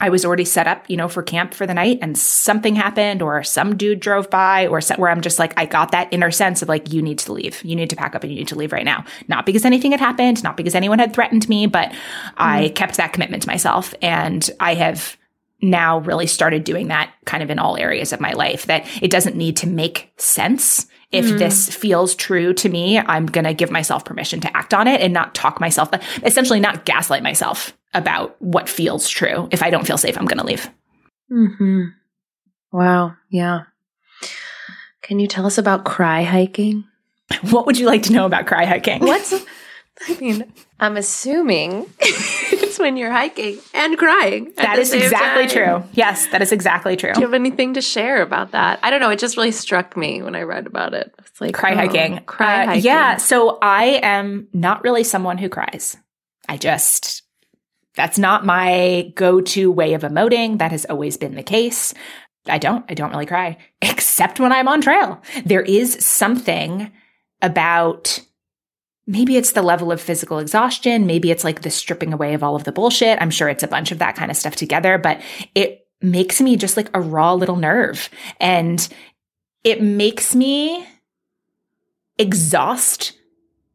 [0.00, 3.20] I was already set up, you know, for camp for the night and something happened
[3.20, 6.62] or some dude drove by or where I'm just like, I got that inner sense
[6.62, 7.62] of like, you need to leave.
[7.64, 9.04] You need to pack up and you need to leave right now.
[9.26, 12.34] Not because anything had happened, not because anyone had threatened me, but mm-hmm.
[12.36, 13.92] I kept that commitment to myself.
[14.00, 15.17] And I have
[15.60, 19.10] now really started doing that kind of in all areas of my life that it
[19.10, 20.86] doesn't need to make sense.
[21.10, 21.38] If mm.
[21.38, 25.00] this feels true to me, I'm going to give myself permission to act on it
[25.00, 25.90] and not talk myself,
[26.22, 29.48] essentially not gaslight myself about what feels true.
[29.50, 30.70] If I don't feel safe, I'm going to leave.
[31.28, 31.84] Hmm.
[32.70, 33.14] Wow.
[33.30, 33.62] Yeah.
[35.02, 36.84] Can you tell us about cry hiking?
[37.50, 39.00] What would you like to know about cry hiking?
[39.00, 39.32] What's
[40.08, 41.86] I mean, I'm assuming
[42.78, 44.52] when you're hiking and crying.
[44.56, 45.82] That is exactly time.
[45.82, 45.90] true.
[45.92, 47.12] Yes, that is exactly true.
[47.12, 48.78] Do you have anything to share about that?
[48.82, 49.10] I don't know.
[49.10, 51.14] It just really struck me when I read about it.
[51.18, 52.20] It's like cry oh, hiking.
[52.26, 52.84] Cry uh, hiking.
[52.84, 53.16] Yeah.
[53.16, 55.96] So I am not really someone who cries.
[56.48, 57.22] I just
[57.98, 60.58] that's not my go to way of emoting.
[60.58, 61.94] That has always been the case.
[62.46, 65.20] I don't, I don't really cry, except when I'm on trail.
[65.44, 66.92] There is something
[67.42, 68.20] about
[69.08, 71.06] maybe it's the level of physical exhaustion.
[71.06, 73.20] Maybe it's like the stripping away of all of the bullshit.
[73.20, 75.22] I'm sure it's a bunch of that kind of stuff together, but
[75.54, 78.86] it makes me just like a raw little nerve and
[79.64, 80.86] it makes me
[82.18, 83.14] exhaust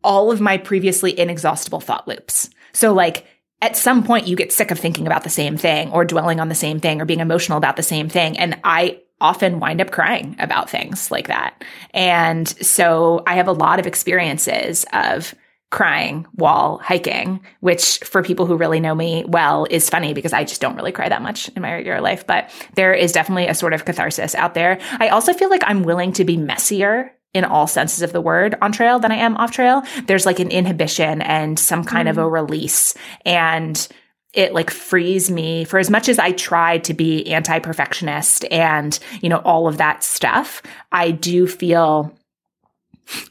[0.03, 2.49] all of my previously inexhaustible thought loops.
[2.71, 3.25] So like
[3.61, 6.49] at some point you get sick of thinking about the same thing or dwelling on
[6.49, 8.37] the same thing or being emotional about the same thing.
[8.37, 11.63] And I often wind up crying about things like that.
[11.91, 15.33] And so I have a lot of experiences of
[15.71, 20.43] crying while hiking, which for people who really know me well is funny because I
[20.43, 22.27] just don't really cry that much in my regular life.
[22.27, 24.79] But there is definitely a sort of catharsis out there.
[24.99, 28.55] I also feel like I'm willing to be messier in all senses of the word
[28.61, 29.81] on trail than I am off trail.
[30.05, 32.11] There's like an inhibition and some kind mm.
[32.11, 32.93] of a release.
[33.25, 33.87] And
[34.33, 38.97] it like frees me for as much as I try to be anti perfectionist and,
[39.21, 40.61] you know, all of that stuff.
[40.91, 42.13] I do feel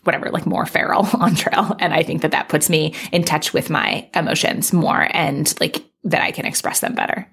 [0.05, 1.77] whatever, like more feral on trail.
[1.81, 5.85] And I think that that puts me in touch with my emotions more and like
[6.05, 7.27] that I can express them better.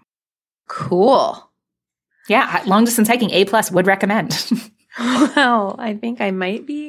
[0.67, 1.49] Cool.
[2.27, 2.63] Yeah.
[2.65, 4.51] Long distance hiking, A plus would recommend.
[4.99, 6.88] Well, I think I might be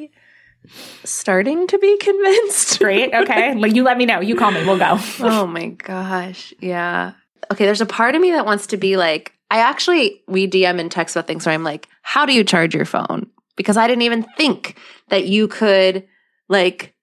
[1.05, 2.79] starting to be convinced.
[2.81, 3.15] Great.
[3.15, 3.55] Okay.
[3.61, 4.21] Well, you let me know.
[4.21, 4.65] You call me.
[4.65, 4.99] We'll go.
[5.21, 6.55] oh my gosh.
[6.61, 7.13] Yeah.
[7.51, 7.65] Okay.
[7.65, 10.91] There's a part of me that wants to be like, I actually, we DM and
[10.91, 13.29] text about things where I'm like, how do you charge your phone?
[13.57, 16.07] Because I didn't even think that you could
[16.49, 16.95] like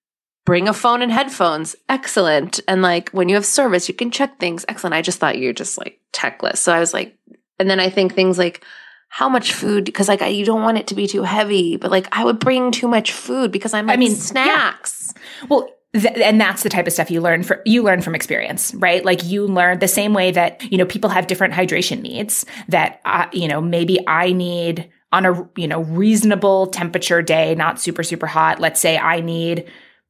[0.45, 1.75] bring a phone and headphones.
[1.89, 2.61] Excellent.
[2.67, 4.65] And like when you have service, you can check things.
[4.69, 4.93] Excellent.
[4.93, 6.57] I just thought you're just like techless.
[6.57, 7.17] So I was like,
[7.59, 8.63] and then I think things like,
[9.09, 11.91] how much food because like I, you don't want it to be too heavy but
[11.91, 15.13] like i would bring too much food because i'm i mean snacks.
[15.15, 15.47] Yeah.
[15.49, 18.73] well th- and that's the type of stuff you learn for you learn from experience
[18.75, 19.03] right?
[19.03, 23.01] Like you learn the same way that you know people have different hydration needs that
[23.05, 28.03] uh, you know maybe i need on a you know reasonable temperature day not super
[28.03, 28.59] super hot.
[28.59, 29.65] Let's say i need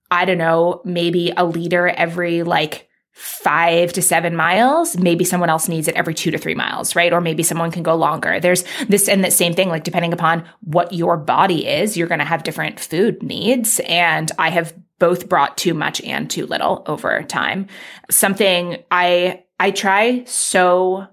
[0.10, 2.87] i don't know maybe a liter every like
[3.18, 7.12] five to seven miles, maybe someone else needs it every two to three miles, right?
[7.12, 8.40] Or maybe someone can go longer.
[8.40, 12.20] There's this and that same thing, like depending upon what your body is, you're going
[12.20, 13.82] to have different food needs.
[13.88, 17.68] And I have both brought too much and too little over time.
[18.12, 21.08] Something I, I try so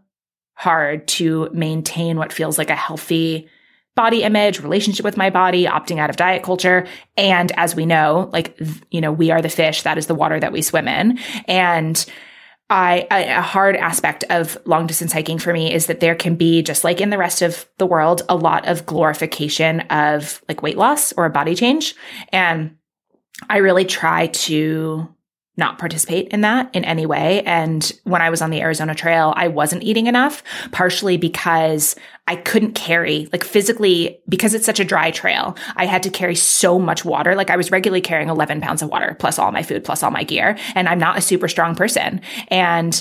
[0.52, 3.48] hard to maintain what feels like a healthy
[3.96, 6.86] body image, relationship with my body, opting out of diet culture.
[7.16, 8.58] And as we know, like,
[8.90, 9.82] you know, we are the fish.
[9.82, 11.18] That is the water that we swim in.
[11.46, 12.04] And
[12.70, 16.62] I, a hard aspect of long distance hiking for me is that there can be,
[16.62, 20.78] just like in the rest of the world, a lot of glorification of like weight
[20.78, 21.94] loss or a body change.
[22.30, 22.76] And
[23.48, 25.13] I really try to
[25.56, 27.42] not participate in that in any way.
[27.42, 30.42] And when I was on the Arizona Trail, I wasn't eating enough,
[30.72, 31.94] partially because
[32.26, 36.34] I couldn't carry, like physically, because it's such a dry trail, I had to carry
[36.34, 37.36] so much water.
[37.36, 40.10] Like I was regularly carrying 11 pounds of water, plus all my food, plus all
[40.10, 40.58] my gear.
[40.74, 42.20] And I'm not a super strong person.
[42.48, 43.00] And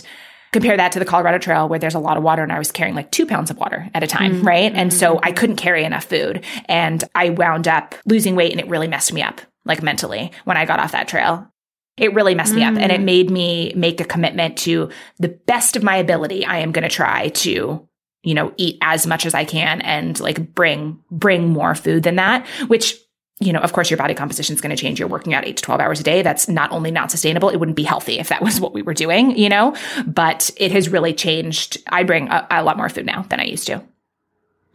[0.51, 2.71] compare that to the Colorado Trail where there's a lot of water and I was
[2.71, 4.47] carrying like two pounds of water at a time, mm-hmm.
[4.47, 4.71] right?
[4.73, 8.67] And so I couldn't carry enough food and I wound up losing weight and it
[8.67, 11.51] really messed me up like mentally when I got off that trail.
[11.97, 13.03] It really messed me up and it mm.
[13.03, 14.89] made me make a commitment to
[15.19, 16.43] the best of my ability.
[16.43, 17.87] I am going to try to,
[18.23, 22.15] you know, eat as much as I can and like bring, bring more food than
[22.15, 22.95] that, which,
[23.39, 24.99] you know, of course your body composition is going to change.
[24.99, 26.23] You're working out eight to 12 hours a day.
[26.23, 28.95] That's not only not sustainable, it wouldn't be healthy if that was what we were
[28.95, 29.75] doing, you know,
[30.07, 31.77] but it has really changed.
[31.87, 33.83] I bring a, a lot more food now than I used to.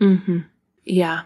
[0.01, 0.39] Mm-hmm.
[0.85, 1.23] Yeah.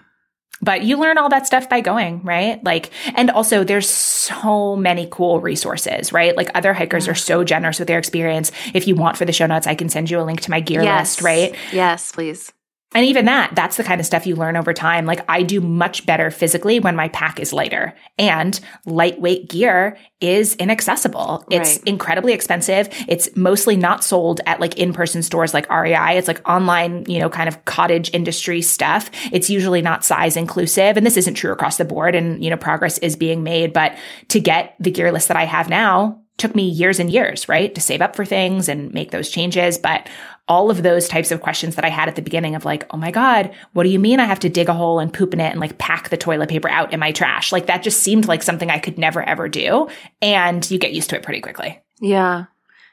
[0.62, 2.62] But you learn all that stuff by going, right?
[2.64, 6.36] Like, and also there's so many cool resources, right?
[6.36, 8.52] Like other hikers are so generous with their experience.
[8.72, 10.60] If you want for the show notes, I can send you a link to my
[10.60, 11.16] gear Yes.
[11.16, 11.54] list, right?
[11.72, 12.52] Yes, please.
[12.95, 15.07] And even that, that's the kind of stuff you learn over time.
[15.07, 20.55] Like I do much better physically when my pack is lighter and lightweight gear is
[20.57, 21.45] inaccessible.
[21.51, 21.88] It's Right.
[21.88, 22.88] incredibly expensive.
[23.09, 26.16] It's mostly not sold at like in-person stores like REI.
[26.18, 29.11] It's like online, you know, kind of cottage industry stuff.
[29.32, 30.97] It's usually not size inclusive.
[30.97, 32.14] And this isn't true across the board.
[32.14, 33.72] And, you know, progress is being made.
[33.72, 33.97] But
[34.28, 37.74] to get the gear list that I have now took me years and years, right?
[37.74, 39.78] To save up for things and make those changes.
[39.78, 40.09] But
[40.49, 42.97] all of those types of questions that I had at the beginning of like, oh
[42.97, 45.40] my God, what do you mean I have to dig a hole and poop in
[45.40, 47.53] it and like pack the toilet paper out in my trash?
[47.53, 49.88] Like that just seemed like something I could never ever do.
[50.20, 51.80] And you get used to it pretty quickly.
[52.01, 52.47] Yeah.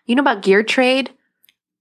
[0.06, 1.12] You know about Gear Trade?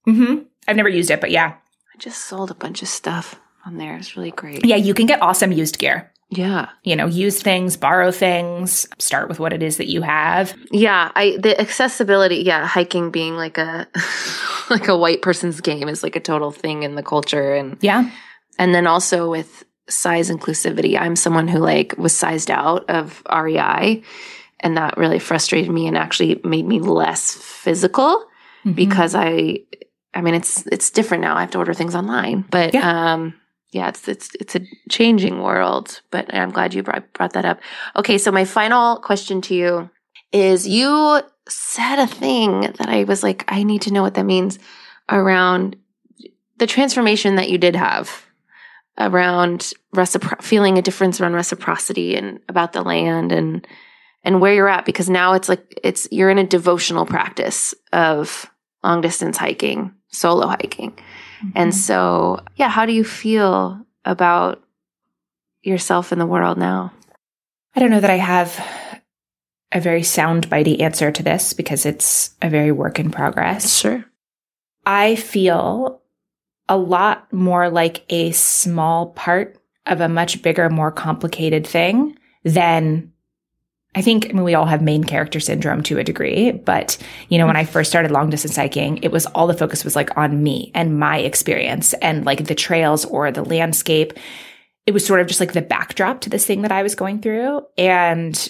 [0.07, 0.45] Mm-hmm.
[0.67, 1.55] I've never used it, but yeah.
[1.95, 3.97] I just sold a bunch of stuff on there.
[3.97, 4.65] It's really great.
[4.65, 6.13] Yeah, you can get awesome used gear.
[6.31, 6.69] Yeah.
[6.85, 10.55] You know, use things, borrow things, start with what it is that you have.
[10.71, 13.87] Yeah, I the accessibility, yeah, hiking being like a
[14.71, 18.11] like a white person's game is like a total thing in the culture and Yeah.
[18.59, 21.01] and then also with size inclusivity.
[21.01, 24.03] I'm someone who like was sized out of REI
[24.61, 28.27] and that really frustrated me and actually made me less physical
[28.67, 28.75] Mhm.
[28.75, 29.61] because I
[30.13, 31.37] I mean it's it's different now.
[31.37, 32.45] I have to order things online.
[32.51, 33.13] But Yeah.
[33.15, 33.33] um
[33.71, 37.61] yeah, it's it's it's a changing world, but I'm glad you brought brought that up.
[37.97, 39.91] Okay, so my final question to you
[40.33, 44.25] is you said a thing that I was like I need to know what that
[44.25, 44.59] means
[45.09, 45.77] around
[46.59, 48.27] the transformation that you did have
[48.99, 53.67] around recipro- feeling a difference around reciprocity and about the land and
[54.25, 58.51] and where you're at because now it's like it's you're in a devotional practice of
[58.83, 60.99] long distance hiking, solo hiking.
[61.55, 61.79] And mm-hmm.
[61.79, 64.63] so, yeah, how do you feel about
[65.63, 66.93] yourself in the world now?
[67.75, 68.65] I don't know that I have
[69.73, 73.79] a very sound bitey answer to this because it's a very work in progress.
[73.79, 74.05] Sure.
[74.87, 76.01] I feel
[76.69, 83.13] a lot more like a small part of a much bigger, more complicated thing than
[83.95, 86.99] I think, I mean, we all have main character syndrome to a degree, but
[87.31, 89.97] you know, when I first started long distance hiking, it was all the focus was
[89.97, 94.13] like on me and my experience and like the trails or the landscape.
[94.87, 97.21] It was sort of just like the backdrop to this thing that I was going
[97.21, 97.63] through.
[97.77, 98.49] And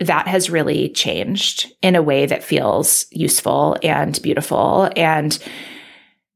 [0.00, 4.90] that has really changed in a way that feels useful and beautiful.
[4.96, 5.38] And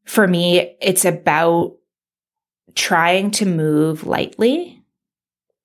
[0.05, 1.75] for me, it's about
[2.77, 4.78] trying to move lightly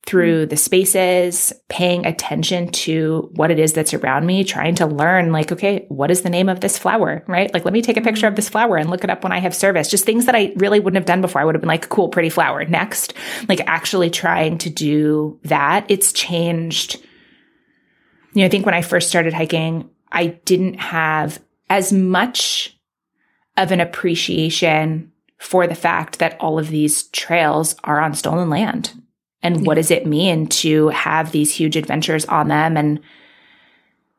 [0.06, 0.50] through mm-hmm.
[0.50, 5.52] the spaces, paying attention to what it is that's around me, trying to learn, like,
[5.52, 7.54] okay, what is the name of this flower, right?
[7.54, 8.36] Like, let me take a picture of mm-hmm.
[8.36, 9.90] this flower and look it up when I have service.
[9.90, 11.42] Just things that I really wouldn't have done before.
[11.42, 12.66] I would have been like, cool, pretty flower.
[12.66, 13.14] Next,
[13.48, 15.86] like, actually trying to do that.
[15.88, 16.98] It's changed.
[18.34, 22.78] You know, I think when I first started hiking, I didn't have as much
[23.56, 28.92] of an appreciation for the fact that all of these trails are on stolen land.
[29.44, 32.78] And what does it mean to have these huge adventures on them?
[32.78, 33.00] And,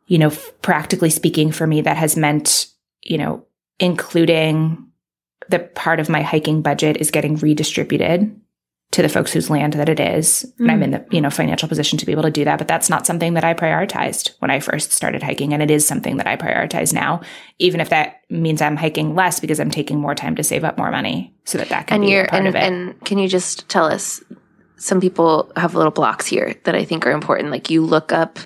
[0.06, 2.66] you know, f- practically speaking, for me, that has meant,
[3.02, 3.44] you know,
[3.80, 4.86] including
[5.48, 8.40] the part of my hiking budget is getting redistributed
[8.92, 10.46] to the folks whose land that it is.
[10.58, 12.58] And I'm in the, you know, financial position to be able to do that.
[12.58, 15.52] But that's not something that I prioritized when I first started hiking.
[15.52, 17.20] And it is something that I prioritize now,
[17.58, 20.78] even if that means I'm hiking less because I'm taking more time to save up
[20.78, 22.62] more money so that that can And be you're a part and, of it.
[22.62, 24.22] and can you just tell us
[24.84, 27.50] some people have little blocks here that I think are important.
[27.50, 28.38] Like you look up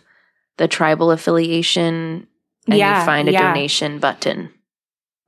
[0.56, 2.28] the tribal affiliation
[2.68, 3.42] and Yeah, you find a yeah.
[3.52, 4.50] donation button.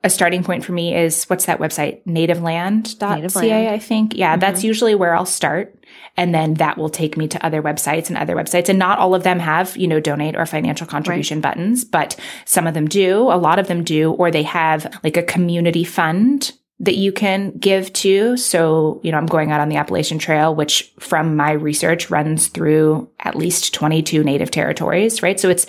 [0.03, 2.03] a starting point for me is what's that website?
[2.07, 3.69] Nativeland.ca, Nativeland.
[3.69, 4.17] I think.
[4.17, 4.41] Yeah, Mhm.
[4.41, 5.75] that's usually where I'll start.
[6.17, 8.71] And then that will take me to other websites and other websites.
[8.71, 12.67] And not all of them have, you know, donate or financial contribution buttons, but some
[12.67, 13.31] of them do.
[13.31, 17.51] A lot of them do, or they have like a community fund that you can
[17.59, 18.37] give to.
[18.39, 22.49] So, you know, I'm going out on the Appalachian Trail, which from my research runs
[22.49, 25.39] through at least 22 native territories, right?
[25.39, 25.67] So it's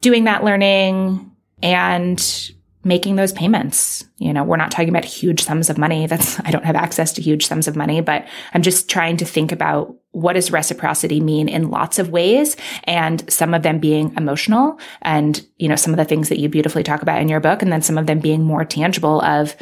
[0.00, 1.30] doing that learning
[1.62, 2.52] and
[2.84, 4.04] making those payments.
[4.18, 6.08] You know, we're not talking about huge sums of money.
[6.08, 9.24] That's, I don't have access to huge sums of money, but I'm just trying to
[9.24, 14.12] think about what does reciprocity mean in lots of ways and some of them being
[14.16, 17.40] emotional and, you know, some of the things that you beautifully talk about in your
[17.40, 19.56] book and then some of them being more tangible of,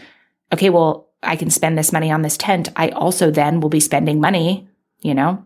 [0.53, 2.69] okay, well, I can spend this money on this tent.
[2.77, 4.69] I also then will be spending money,
[5.01, 5.45] you know,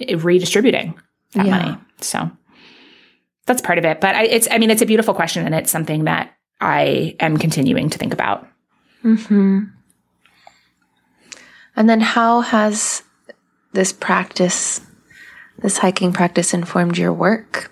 [0.00, 0.94] redistributing
[1.34, 1.58] that Yeah.
[1.58, 1.78] money.
[2.00, 2.30] So
[3.46, 4.00] that's part of it.
[4.00, 7.36] But I, it's, I mean, it's a beautiful question and it's something that I am
[7.36, 8.46] continuing to think about.
[9.04, 9.64] Mm-hmm.
[11.76, 13.02] And then how has
[13.72, 14.80] this practice,
[15.58, 17.70] this hiking practice informed your work?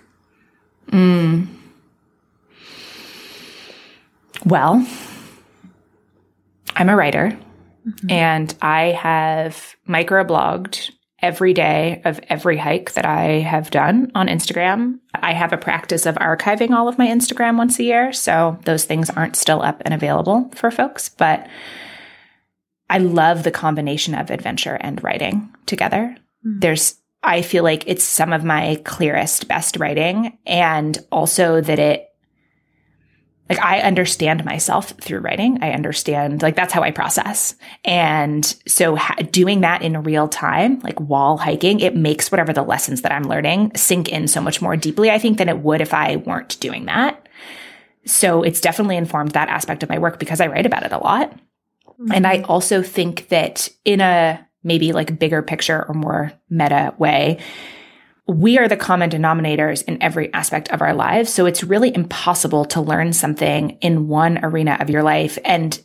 [4.45, 4.85] Well,
[6.75, 7.37] I'm a writer
[7.87, 8.11] mm-hmm.
[8.11, 14.99] and I have microblogged every day of every hike that I have done on Instagram.
[15.15, 18.83] I have a practice of archiving all of my Instagram once a year, so those
[18.83, 21.47] things aren't still up and available for folks, but
[22.89, 26.15] I love the combination of adventure and writing together.
[26.45, 26.59] Mm-hmm.
[26.59, 32.07] There's I feel like it's some of my clearest, best writing, and also that it
[33.49, 35.59] like I understand myself through writing.
[35.61, 37.55] I understand like that's how I process.
[37.83, 42.63] And so ha- doing that in real time, like while hiking, it makes whatever the
[42.63, 45.81] lessons that I'm learning sink in so much more deeply, I think, than it would
[45.81, 47.27] if I weren't doing that.
[48.05, 50.97] So it's definitely informed that aspect of my work because I write about it a
[50.97, 51.37] lot.
[52.11, 52.51] And I mm-hmm.
[52.51, 57.39] also think that in a maybe like bigger picture or more meta way,
[58.27, 61.31] we are the common denominators in every aspect of our lives.
[61.33, 65.79] So it's really impossible to learn something in one arena of your life and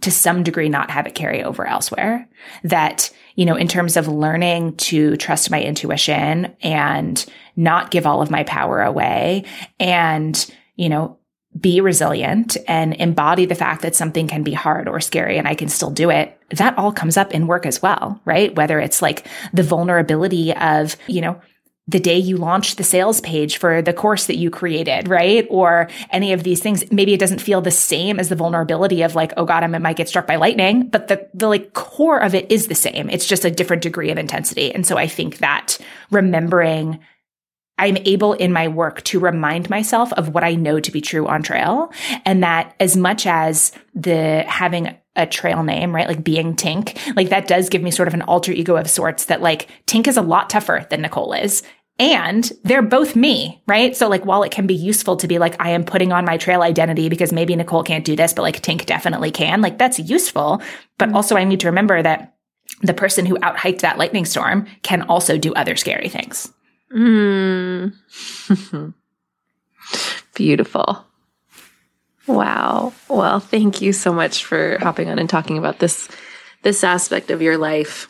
[0.00, 2.28] to some degree not have it carry over elsewhere.
[2.64, 7.24] That, you know, in terms of learning to trust my intuition and
[7.54, 9.44] not give all of my power away
[9.78, 11.18] and, you know,
[11.58, 15.54] be resilient and embody the fact that something can be hard or scary and I
[15.54, 16.38] can still do it.
[16.50, 18.54] That all comes up in work as well, right?
[18.54, 21.40] Whether it's like the vulnerability of, you know,
[21.88, 25.46] the day you launch the sales page for the course that you created, right?
[25.50, 26.90] Or any of these things.
[26.90, 29.96] Maybe it doesn't feel the same as the vulnerability of like, oh God, I might
[29.96, 33.08] get struck by lightning, but the, the like core of it is the same.
[33.08, 34.74] It's just a different degree of intensity.
[34.74, 35.78] And so I think that
[36.10, 36.98] remembering
[37.78, 41.26] I'm able in my work to remind myself of what I know to be true
[41.26, 41.92] on trail.
[42.24, 46.08] And that as much as the having a trail name, right?
[46.08, 49.26] Like being Tink, like that does give me sort of an alter ego of sorts
[49.26, 51.62] that like Tink is a lot tougher than Nicole is.
[51.98, 53.96] And they're both me, right?
[53.96, 56.36] So like while it can be useful to be like, I am putting on my
[56.36, 59.98] trail identity because maybe Nicole can't do this, but like Tink definitely can, like that's
[59.98, 60.62] useful.
[60.98, 61.16] But mm-hmm.
[61.16, 62.34] also I need to remember that
[62.82, 66.52] the person who out hiked that lightning storm can also do other scary things.
[66.92, 67.92] Mm.
[70.34, 71.04] Beautiful.
[72.26, 72.92] Wow.
[73.08, 76.08] Well, thank you so much for hopping on and talking about this
[76.62, 78.08] this aspect of your life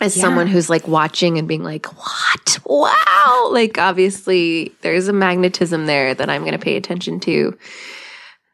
[0.00, 0.22] as Yeah.
[0.22, 2.58] someone who's like watching and being like, "What?
[2.66, 7.56] Wow." Like obviously there's a magnetism there that I'm going to pay attention to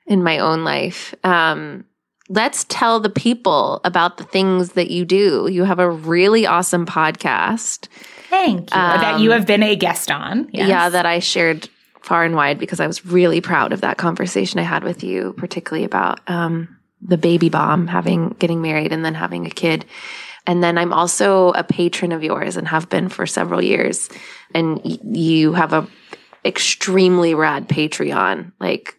[0.06, 1.14] in my own life.
[1.24, 1.84] Um
[2.30, 5.46] let's tell the people about the things that you do.
[5.50, 7.88] You have a really awesome podcast.
[8.34, 8.76] Thank you.
[8.76, 10.48] that you have been a guest on.
[10.52, 10.68] Yes.
[10.68, 11.68] Yeah, that I shared
[12.02, 15.32] far and wide because I was really proud of that conversation I had with you,
[15.38, 19.84] particularly about um, the baby bomb, having getting married and then having a kid.
[20.46, 24.10] And then I'm also a patron of yours and have been for several years.
[24.54, 25.88] And y- you have a
[26.44, 28.52] extremely rad Patreon.
[28.60, 28.94] Like,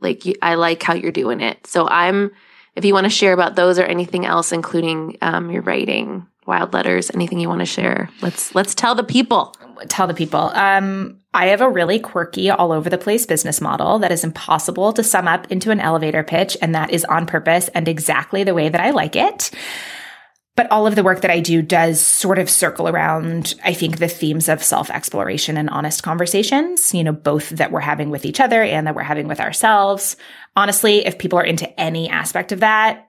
[0.00, 1.66] like you, I like how you're doing it.
[1.66, 2.32] So I'm,
[2.74, 6.72] if you want to share about those or anything else, including um, your writing, wild
[6.72, 9.54] letters, anything you want to share, let's let's tell the people.
[9.88, 10.50] tell the people.
[10.54, 14.92] Um, I have a really quirky, all over the place business model that is impossible
[14.94, 18.54] to sum up into an elevator pitch, and that is on purpose and exactly the
[18.54, 19.52] way that I like it.
[20.58, 23.98] But all of the work that I do does sort of circle around, I think,
[23.98, 28.24] the themes of self exploration and honest conversations, you know, both that we're having with
[28.24, 30.16] each other and that we're having with ourselves.
[30.56, 33.07] Honestly, if people are into any aspect of that,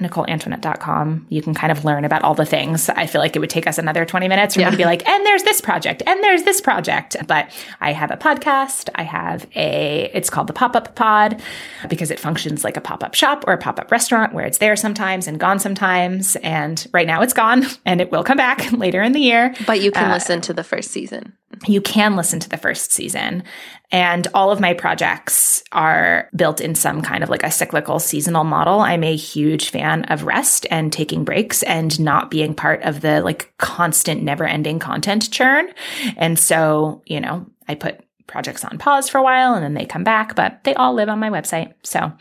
[0.00, 1.26] NicoleAntoinette.com.
[1.28, 2.88] You can kind of learn about all the things.
[2.88, 4.70] I feel like it would take us another 20 minutes for me Yeah.
[4.70, 7.16] to be like, and there's this project, and there's this project.
[7.26, 8.88] But I have a podcast.
[8.94, 11.40] I have a, it's called the Pop Up Pod
[11.88, 14.58] because it functions like a pop up shop or a pop up restaurant where it's
[14.58, 16.36] there sometimes and gone sometimes.
[16.36, 19.54] And right now it's gone and it will come back later in the year.
[19.66, 21.34] But you can uh, listen to the first season.
[21.66, 23.42] You can listen to the first season.
[23.90, 28.44] And all of my projects are built in some kind of like a cyclical seasonal
[28.44, 28.80] model.
[28.80, 33.20] I'm a huge fan of rest and taking breaks and not being part of the
[33.20, 35.68] like constant, never ending content churn.
[36.16, 38.00] And so, you know, I put
[38.30, 41.08] projects on pause for a while and then they come back, but they all live
[41.08, 41.74] on my website.
[41.82, 42.12] So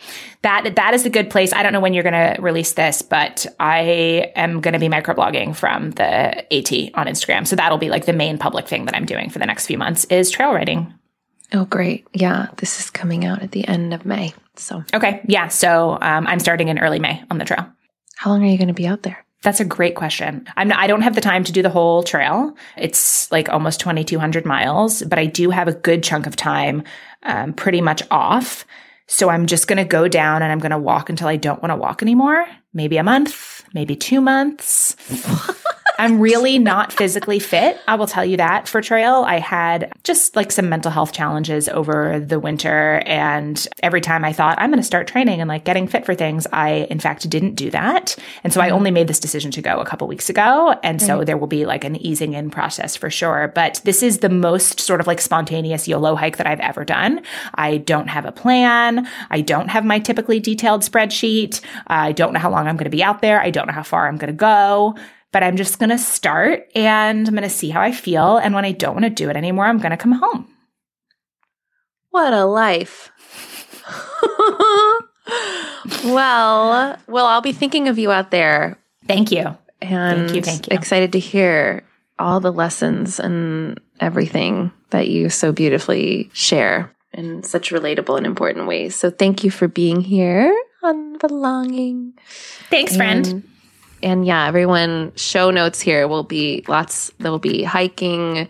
[0.41, 1.53] that that is a good place.
[1.53, 4.89] I don't know when you're going to release this, but I am going to be
[4.89, 6.03] microblogging from the
[6.53, 7.47] AT on Instagram.
[7.47, 9.77] So that'll be like the main public thing that I'm doing for the next few
[9.77, 10.93] months is trail writing.
[11.53, 12.05] Oh, great.
[12.13, 14.33] Yeah, this is coming out at the end of May.
[14.55, 15.21] So, Okay.
[15.25, 15.47] Yeah.
[15.47, 17.65] So um, I'm starting in early May on the trail.
[18.17, 19.25] how long are you going to be out there?
[19.41, 20.45] That's a great question.
[20.57, 22.55] I'm I don't have the time to do the whole trail.
[22.77, 26.83] It's like almost 2,200 miles, but I do have a good chunk of time
[27.23, 28.65] um, pretty much off.
[29.07, 31.61] So I'm just going to go down and I'm going to walk until I don't
[31.63, 32.45] want to walk anymore.
[32.73, 34.95] Maybe a month, maybe two months.
[35.99, 37.77] I'm really not physically fit.
[37.85, 39.25] I will tell you that for trail.
[39.27, 43.03] I had just like some mental health challenges over the winter.
[43.05, 46.15] And every time I thought I'm going to start training and like getting fit for
[46.15, 48.15] things, I in fact didn't do that.
[48.45, 48.75] And so I mm-hmm.
[48.77, 50.73] only made this decision to go a couple weeks ago.
[50.83, 53.51] And so there will be like an easing in process for sure.
[53.53, 57.21] But this is the most sort of like spontaneous YOLO hike that I've ever done.
[57.55, 59.05] I don't have a plan.
[59.29, 61.59] I don't have my typically detailed spreadsheet.
[61.87, 63.41] I don't know how long I'm going to be out there.
[63.41, 64.95] I don't know how far I'm going to go
[65.31, 68.37] but I'm just going to start and I'm going to see how I feel.
[68.37, 70.47] And when I don't want to do it anymore, I'm going to come home.
[72.11, 73.11] What a life.
[76.05, 78.79] well, well, I'll be thinking of you out there.
[79.07, 79.57] Thank you.
[79.81, 80.75] And Thank you, thank you.
[80.75, 81.83] excited to hear
[82.17, 88.67] all the lessons and everything that you so beautifully share in such relatable and important
[88.67, 88.95] ways.
[88.95, 90.53] So thank you for being here
[90.83, 92.13] on Belonging.
[92.69, 93.43] Thanks, friend.
[94.01, 98.47] And, and yeah, everyone, show notes here will be lots, there will be hiking,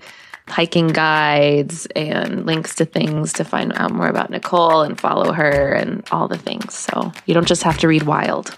[0.47, 5.73] hiking guides, and links to things to find out more about Nicole and follow her
[5.73, 6.73] and all the things.
[6.73, 8.57] So you don't just have to read Wild.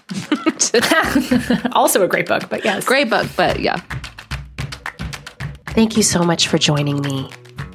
[1.72, 2.84] also a great book, but yes.
[2.84, 3.80] Great book, but yeah.
[5.68, 7.30] Thank you so much for joining me.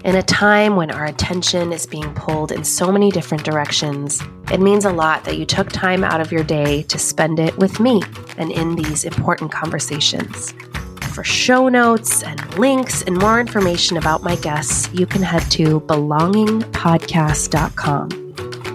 [0.07, 4.61] In a time when our attention is being pulled in so many different directions, it
[4.61, 7.81] means a lot that you took time out of your day to spend it with
[7.81, 8.01] me
[8.37, 10.53] and in these important conversations.
[11.11, 15.81] For show notes and links and more information about my guests, you can head to
[15.81, 18.09] belongingpodcast.com.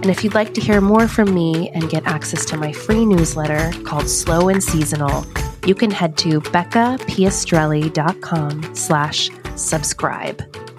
[0.02, 3.06] And if you'd like to hear more from me and get access to my free
[3.06, 5.24] newsletter called Slow and Seasonal,
[5.64, 10.71] you can head to beccapiastrelli.com slash subscribe.